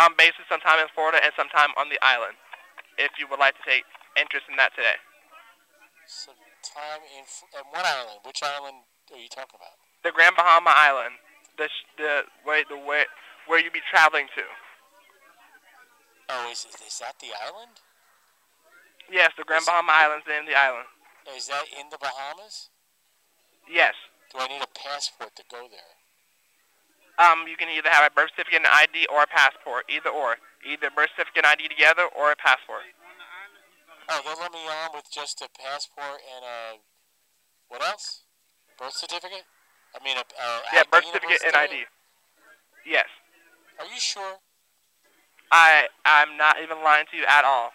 [0.00, 2.34] I'm um, basically sometime in Florida and sometime on the island,
[2.96, 3.84] if you would like to take
[4.16, 4.96] interest in that today.
[6.08, 7.22] Some time in
[7.54, 8.24] and what island?
[8.24, 9.76] Which island are you talking about?
[10.02, 11.20] The Grand Bahama Island,
[11.60, 11.68] the
[12.00, 13.04] the way the way
[13.50, 14.46] where you'd be traveling to.
[16.30, 17.82] Oh, is is that the island?
[19.10, 20.86] Yes, the Grand Bahama Island's of the island.
[21.34, 22.70] Is that in the Bahamas?
[23.66, 23.98] Yes.
[24.30, 25.98] Do I need a passport to go there?
[27.18, 30.38] Um, you can either have a birth certificate and ID or a passport, either or.
[30.62, 32.86] Either birth certificate and ID together or a passport.
[34.08, 36.58] Oh, they'll let me on with just a passport and a
[37.66, 38.22] what else?
[38.78, 39.46] Birth certificate?
[39.90, 41.90] I mean, a, a yeah, birth certificate and ID.
[42.86, 43.10] Yes.
[43.80, 44.36] Are you sure?
[45.50, 47.72] I I'm not even lying to you at all.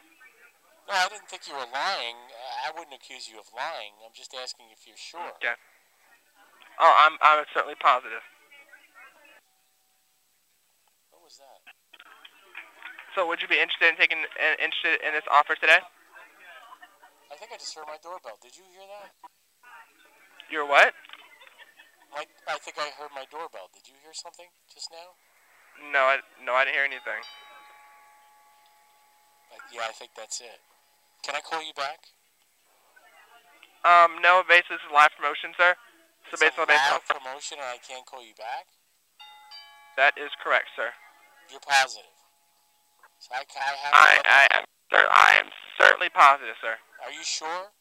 [0.86, 2.14] No, I didn't think you were lying.
[2.62, 3.98] I wouldn't accuse you of lying.
[4.06, 5.34] I'm just asking if you're sure.
[5.42, 5.58] Okay.
[6.78, 8.22] Oh, I'm I'm certainly positive.
[11.10, 11.74] What was that?
[13.18, 15.82] So, would you be interested in taking uh, interested in this offer today?
[17.32, 18.38] I think I just heard my doorbell.
[18.46, 19.10] Did you hear that?
[20.54, 20.94] You're what?
[22.14, 23.74] My, I think I heard my doorbell.
[23.74, 25.18] Did you hear something just now?
[25.92, 27.22] No, I no, I didn't hear anything.
[29.74, 30.60] Yeah, I think that's it.
[31.24, 32.06] Can I call you back?
[33.86, 35.74] Um, no, basically this is live promotion, sir.
[36.30, 38.66] So It's a based on live promotion and I can't call you back?
[39.98, 40.92] that is correct, sir.
[41.50, 42.12] You're positive.
[43.20, 45.48] So I, I have I I am cer- I am
[45.80, 46.76] certainly positive, sir.
[47.06, 47.72] Are you sure?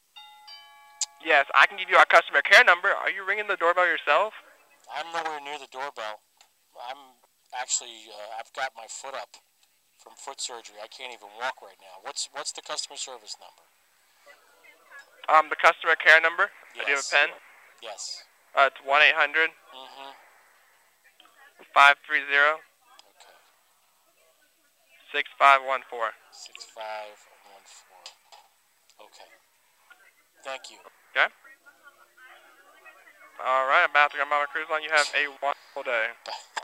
[1.25, 2.89] Yes, I can give you our customer care number.
[2.93, 4.33] Are you ringing the doorbell yourself?
[4.93, 6.21] I'm nowhere near the doorbell.
[6.77, 7.17] I'm
[7.61, 9.37] actually uh, I've got my foot up
[9.99, 10.77] from foot surgery.
[10.83, 12.03] I can't even walk right now.
[12.03, 13.65] What's what's the customer service number?
[15.33, 16.51] Um, the customer care number.
[16.77, 16.85] Yes.
[16.85, 17.29] Do you have a pen?
[17.83, 18.25] Yes.
[18.53, 19.51] Uh, it's one eight hundred.
[19.73, 20.13] Mm-hmm.
[21.73, 22.61] Five three zero.
[23.17, 23.37] Okay.
[25.11, 26.13] Six five one four.
[26.31, 27.17] Six five
[27.51, 28.05] one four.
[29.09, 29.31] Okay.
[30.45, 30.79] Thank you.
[31.17, 31.33] Okay.
[33.43, 34.83] All right, I'm about to go on my cruise line.
[34.83, 36.15] You have a wonderful day.
[36.25, 36.64] Bye.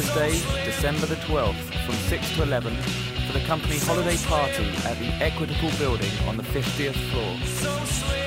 [0.00, 2.74] Thursday, December the 12th from 6 to 11
[3.26, 8.19] for the company holiday party at the Equitable Building on the 50th floor.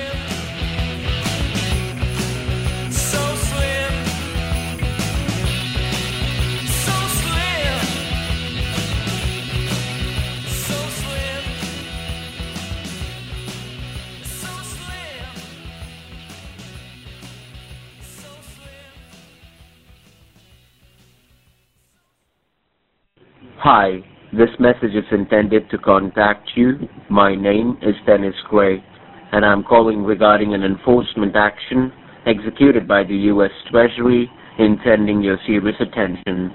[23.64, 24.00] Hi,
[24.30, 26.86] this message is intended to contact you.
[27.08, 28.84] My name is Dennis Gray,
[29.32, 31.90] and I'm calling regarding an enforcement action
[32.26, 33.52] executed by the U.S.
[33.70, 36.52] Treasury intending your serious attention.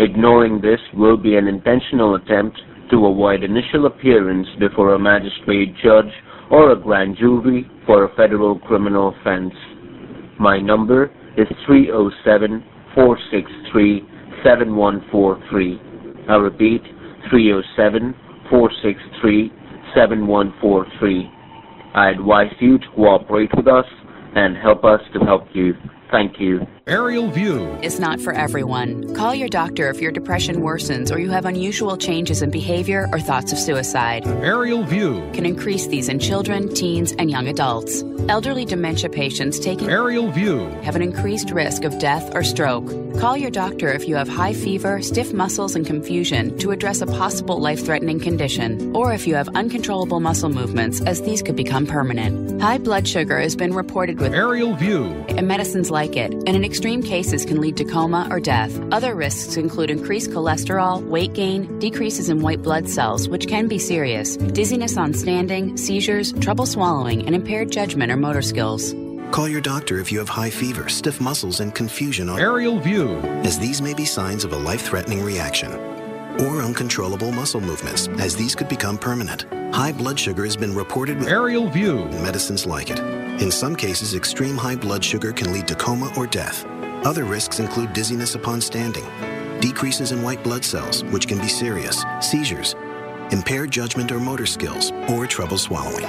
[0.00, 2.58] Ignoring this will be an intentional attempt
[2.90, 6.10] to avoid initial appearance before a magistrate judge
[6.50, 9.54] or a grand jury for a federal criminal offense.
[10.40, 11.04] My number
[11.38, 12.64] is 307
[12.96, 14.00] 463
[14.42, 15.85] 7143.
[16.28, 16.82] I repeat,
[17.30, 18.14] 307
[18.50, 19.52] 463
[19.94, 21.30] 7143.
[21.94, 23.86] I advise you to cooperate with us
[24.34, 25.74] and help us to help you.
[26.10, 26.60] Thank you.
[26.88, 27.76] Aerial View.
[27.82, 29.12] is not for everyone.
[29.12, 33.18] Call your doctor if your depression worsens or you have unusual changes in behavior or
[33.18, 34.24] thoughts of suicide.
[34.24, 35.28] Aerial View.
[35.34, 38.04] Can increase these in children, teens, and young adults.
[38.28, 40.66] Elderly dementia patients taking Aerial View.
[40.82, 42.88] have an increased risk of death or stroke.
[43.18, 47.06] Call your doctor if you have high fever, stiff muscles, and confusion to address a
[47.06, 51.86] possible life threatening condition, or if you have uncontrollable muscle movements, as these could become
[51.86, 52.60] permanent.
[52.60, 56.64] High blood sugar has been reported with Aerial View and medicines like it, and in
[56.76, 58.78] extreme cases can lead to coma or death.
[58.92, 63.78] Other risks include increased cholesterol, weight gain, decreases in white blood cells, which can be
[63.78, 68.94] serious, dizziness on standing, seizures, trouble swallowing, and impaired judgment or motor skills.
[69.30, 73.08] Call your doctor if you have high fever, stiff muscles, and confusion on Aerial View,
[73.42, 75.72] as these may be signs of a life-threatening reaction.
[76.42, 79.46] Or uncontrollable muscle movements, as these could become permanent.
[79.74, 82.04] High blood sugar has been reported with Aerial View.
[82.20, 83.25] medicines like it.
[83.40, 86.64] In some cases, extreme high blood sugar can lead to coma or death.
[87.04, 89.04] Other risks include dizziness upon standing,
[89.60, 92.74] decreases in white blood cells, which can be serious, seizures,
[93.32, 96.06] impaired judgment or motor skills, or trouble swallowing.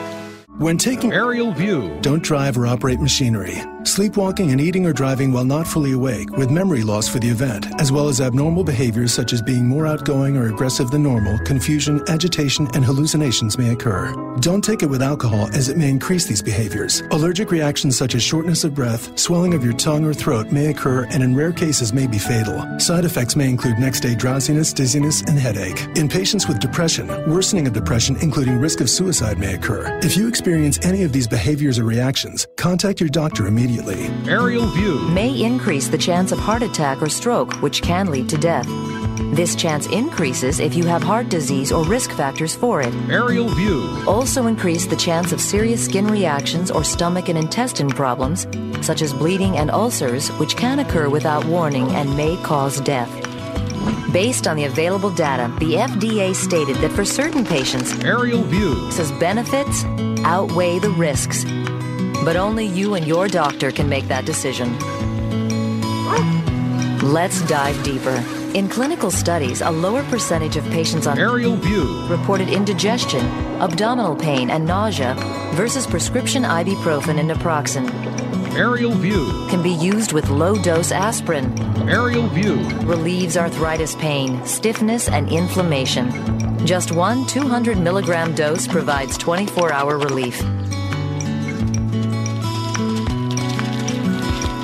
[0.57, 3.61] When taking Aerial View, Don't drive or operate machinery.
[3.88, 7.67] Sleepwalking and eating or driving while not fully awake with memory loss for the event,
[7.79, 12.03] as well as abnormal behaviors such as being more outgoing or aggressive than normal, confusion,
[12.09, 14.13] agitation, and hallucinations may occur.
[14.41, 17.01] Don't take it with alcohol as it may increase these behaviors.
[17.11, 21.05] Allergic reactions such as shortness of breath, swelling of your tongue or throat may occur
[21.11, 22.61] and in rare cases may be fatal.
[22.79, 25.88] Side effects may include next day drowsiness, dizziness, and headache.
[25.95, 29.97] In patients with depression, worsening of depression, including risk of suicide, may occur.
[30.03, 33.76] If you experience any of these behaviors or reactions, contact your doctor immediately.
[34.28, 38.38] Aerial View, may increase the chance of heart attack or stroke, which can lead to
[38.38, 38.67] death.
[39.36, 42.93] This chance increases if you have heart disease or risk factors for it.
[43.09, 48.47] Aerial View, Also increase the chance of serious skin reactions or stomach and intestine problems,
[48.82, 53.11] such as bleeding and ulcers, which can occur without warning and may cause death.
[54.11, 59.11] Based on the available data, the FDA stated that for certain patients, Aerial View, says
[59.13, 59.84] benefits
[60.23, 61.45] outweigh the risks.
[62.28, 64.78] But only you and your doctor can make that decision.
[66.99, 68.21] Let's dive deeper.
[68.53, 73.25] In clinical studies, a lower percentage of patients on Aerial View, reported indigestion,
[73.61, 75.15] abdominal pain, and nausea
[75.53, 77.88] versus prescription ibuprofen and naproxen
[78.57, 81.57] Aerial View, can be used with low dose aspirin.
[81.88, 86.11] Aerial View, Relieves arthritis pain, stiffness, and inflammation.
[86.67, 90.43] Just one 200 milligram dose provides 24 hour relief.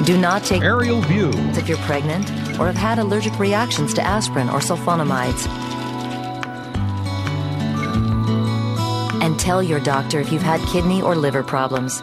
[0.05, 2.29] Do not take Aerial View, if you're pregnant
[2.59, 5.47] or have had allergic reactions to aspirin or sulfonamides.
[9.23, 12.01] And tell your doctor if you've had kidney or liver problems.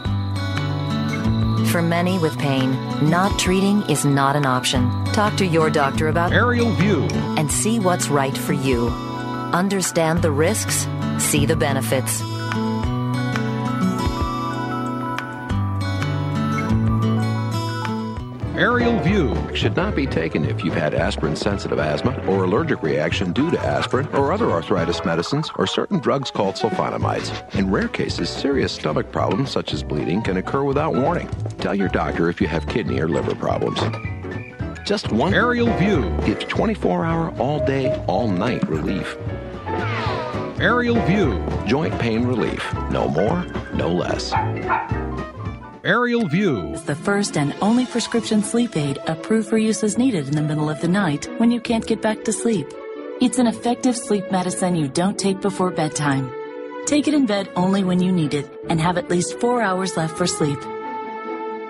[1.70, 2.72] For many with pain,
[3.08, 4.90] not treating is not an option.
[5.12, 7.02] Talk to your doctor about Aerial View,
[7.36, 8.88] and see what's right for you.
[9.52, 10.88] Understand the risks,
[11.18, 12.22] see the benefits.
[18.60, 23.32] Aerial View, should not be taken if you've had aspirin sensitive asthma or allergic reaction
[23.32, 27.54] due to aspirin or other arthritis medicines or certain drugs called sulfonamides.
[27.54, 31.26] In rare cases, serious stomach problems such as bleeding can occur without warning.
[31.56, 33.80] Tell your doctor if you have kidney or liver problems.
[34.84, 39.16] Just one Aerial View, gives 24 hour, all day, all night relief.
[40.60, 42.74] Aerial View, Joint pain relief.
[42.90, 43.42] No more,
[43.72, 44.34] no less.
[45.82, 50.28] Aerial View, It's the first and only prescription sleep aid approved for use as needed
[50.28, 52.66] in the middle of the night when you can't get back to sleep.
[53.22, 56.30] It's an effective sleep medicine you don't take before bedtime.
[56.84, 59.96] Take it in bed only when you need it and have at least four hours
[59.96, 60.60] left for sleep.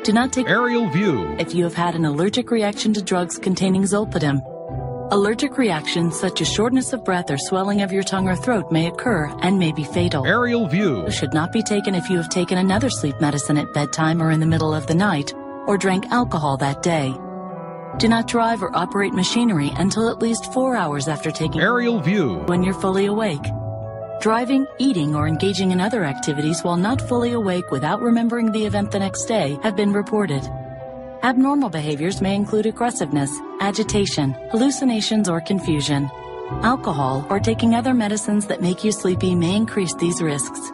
[0.02, 3.82] Do not take Aerial View, if you have had an allergic reaction to drugs containing
[3.82, 4.42] zolpidem.
[5.12, 8.86] Allergic reactions such as shortness of breath or swelling of your tongue or throat may
[8.86, 10.24] occur and may be fatal.
[10.24, 14.22] Aerial View, should not be taken if you have taken another sleep medicine at bedtime
[14.22, 15.34] or in the middle of the night,
[15.66, 17.12] or drank alcohol that day.
[17.98, 22.36] Do not drive or operate machinery until at least four hours after taking Aerial View,
[22.46, 23.50] when you're fully awake.
[24.20, 28.92] Driving, eating, or engaging in other activities while not fully awake without remembering the event
[28.92, 30.48] the next day have been reported.
[31.22, 36.10] Abnormal behaviors may include aggressiveness, agitation, hallucinations, or confusion.
[36.62, 40.72] Alcohol or taking other medicines that make you sleepy may increase these risks.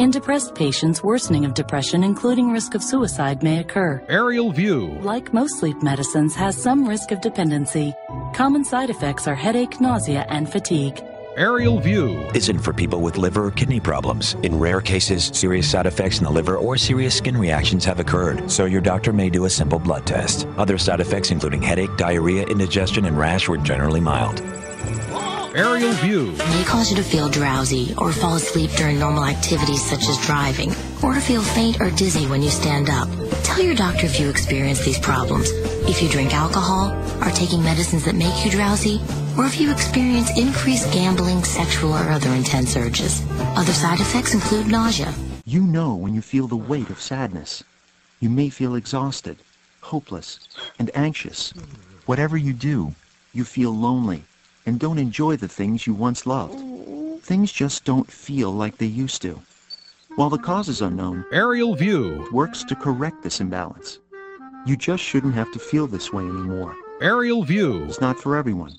[0.00, 4.04] In depressed patients, worsening of depression, including risk of suicide, may occur.
[4.08, 4.88] Aerial view.
[5.02, 7.94] Like most sleep medicines, has some risk of dependency.
[8.34, 11.00] Common side effects are headache, nausea, and fatigue.
[11.36, 12.26] Aerial view.
[12.34, 14.36] Isn't for people with liver or kidney problems.
[14.42, 18.50] In rare cases, serious side effects in the liver or serious skin reactions have occurred,
[18.50, 20.46] so your doctor may do a simple blood test.
[20.56, 24.40] Other side effects, including headache, diarrhea, indigestion, and rash, were generally mild.
[25.56, 26.32] Aerial view.
[26.32, 30.70] may cause you to feel drowsy or fall asleep during normal activities such as driving,
[31.02, 33.08] or to feel faint or dizzy when you stand up.
[33.42, 35.48] Tell your doctor if you experience these problems.
[35.88, 36.90] If you drink alcohol,
[37.22, 39.00] are taking medicines that make you drowsy,
[39.38, 43.24] or if you experience increased gambling, sexual, or other intense urges.
[43.56, 45.14] Other side effects include nausea.
[45.46, 47.64] You know when you feel the weight of sadness.
[48.20, 49.38] You may feel exhausted,
[49.80, 50.38] hopeless,
[50.78, 51.54] and anxious.
[52.04, 52.94] Whatever you do,
[53.32, 54.22] you feel lonely
[54.66, 56.60] and don't enjoy the things you once loved.
[57.22, 59.40] Things just don't feel like they used to.
[60.16, 62.28] While the cause is unknown, Aerial view.
[62.32, 63.98] works to correct this imbalance.
[64.66, 66.74] You just shouldn't have to feel this way anymore.
[67.00, 67.84] Aerial view.
[67.84, 68.72] is not for everyone.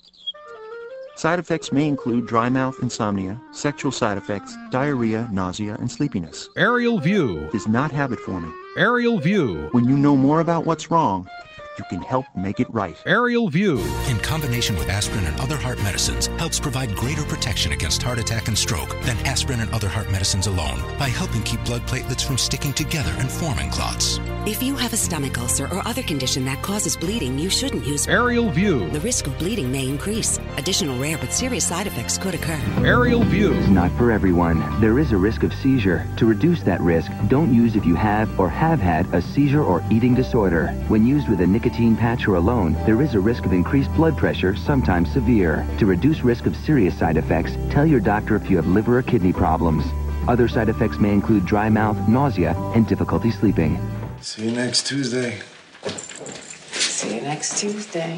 [1.15, 6.47] Side effects may include dry mouth, insomnia, sexual side effects, diarrhea, nausea, and sleepiness.
[6.55, 7.49] Aerial view.
[7.53, 8.53] Is not habit forming.
[8.77, 9.69] Aerial view.
[9.71, 11.27] When you know more about what's wrong,
[11.77, 12.95] you can help make it right.
[13.05, 13.79] Aerial view.
[14.07, 18.47] in combination with aspirin and other heart medicines, helps provide greater protection against heart attack
[18.47, 22.37] and stroke than aspirin and other heart medicines alone by helping keep blood platelets from
[22.37, 24.19] sticking together and forming clots.
[24.45, 28.07] If you have a stomach ulcer or other condition that causes bleeding, you shouldn't use
[28.07, 28.89] Aerial view.
[28.91, 30.39] The risk of bleeding may increase.
[30.57, 32.59] Additional rare but serious side effects could occur.
[32.77, 33.53] Aerial view.
[33.53, 34.79] It's not for everyone.
[34.79, 36.07] There is a risk of seizure.
[36.17, 39.83] To reduce that risk, don't use if you have or have had a seizure or
[39.91, 40.67] eating disorder.
[40.87, 44.15] When used with a nicotine patch or alone, there is a risk of increased blood
[44.15, 45.67] pressure, sometimes severe.
[45.79, 49.01] To reduce risk of serious side effects, tell your doctor if you have liver or
[49.01, 49.83] kidney problems.
[50.29, 53.77] Other side effects may include dry mouth, nausea, and difficulty sleeping.
[54.21, 55.41] See you next Tuesday.
[56.71, 58.17] See you next Tuesday.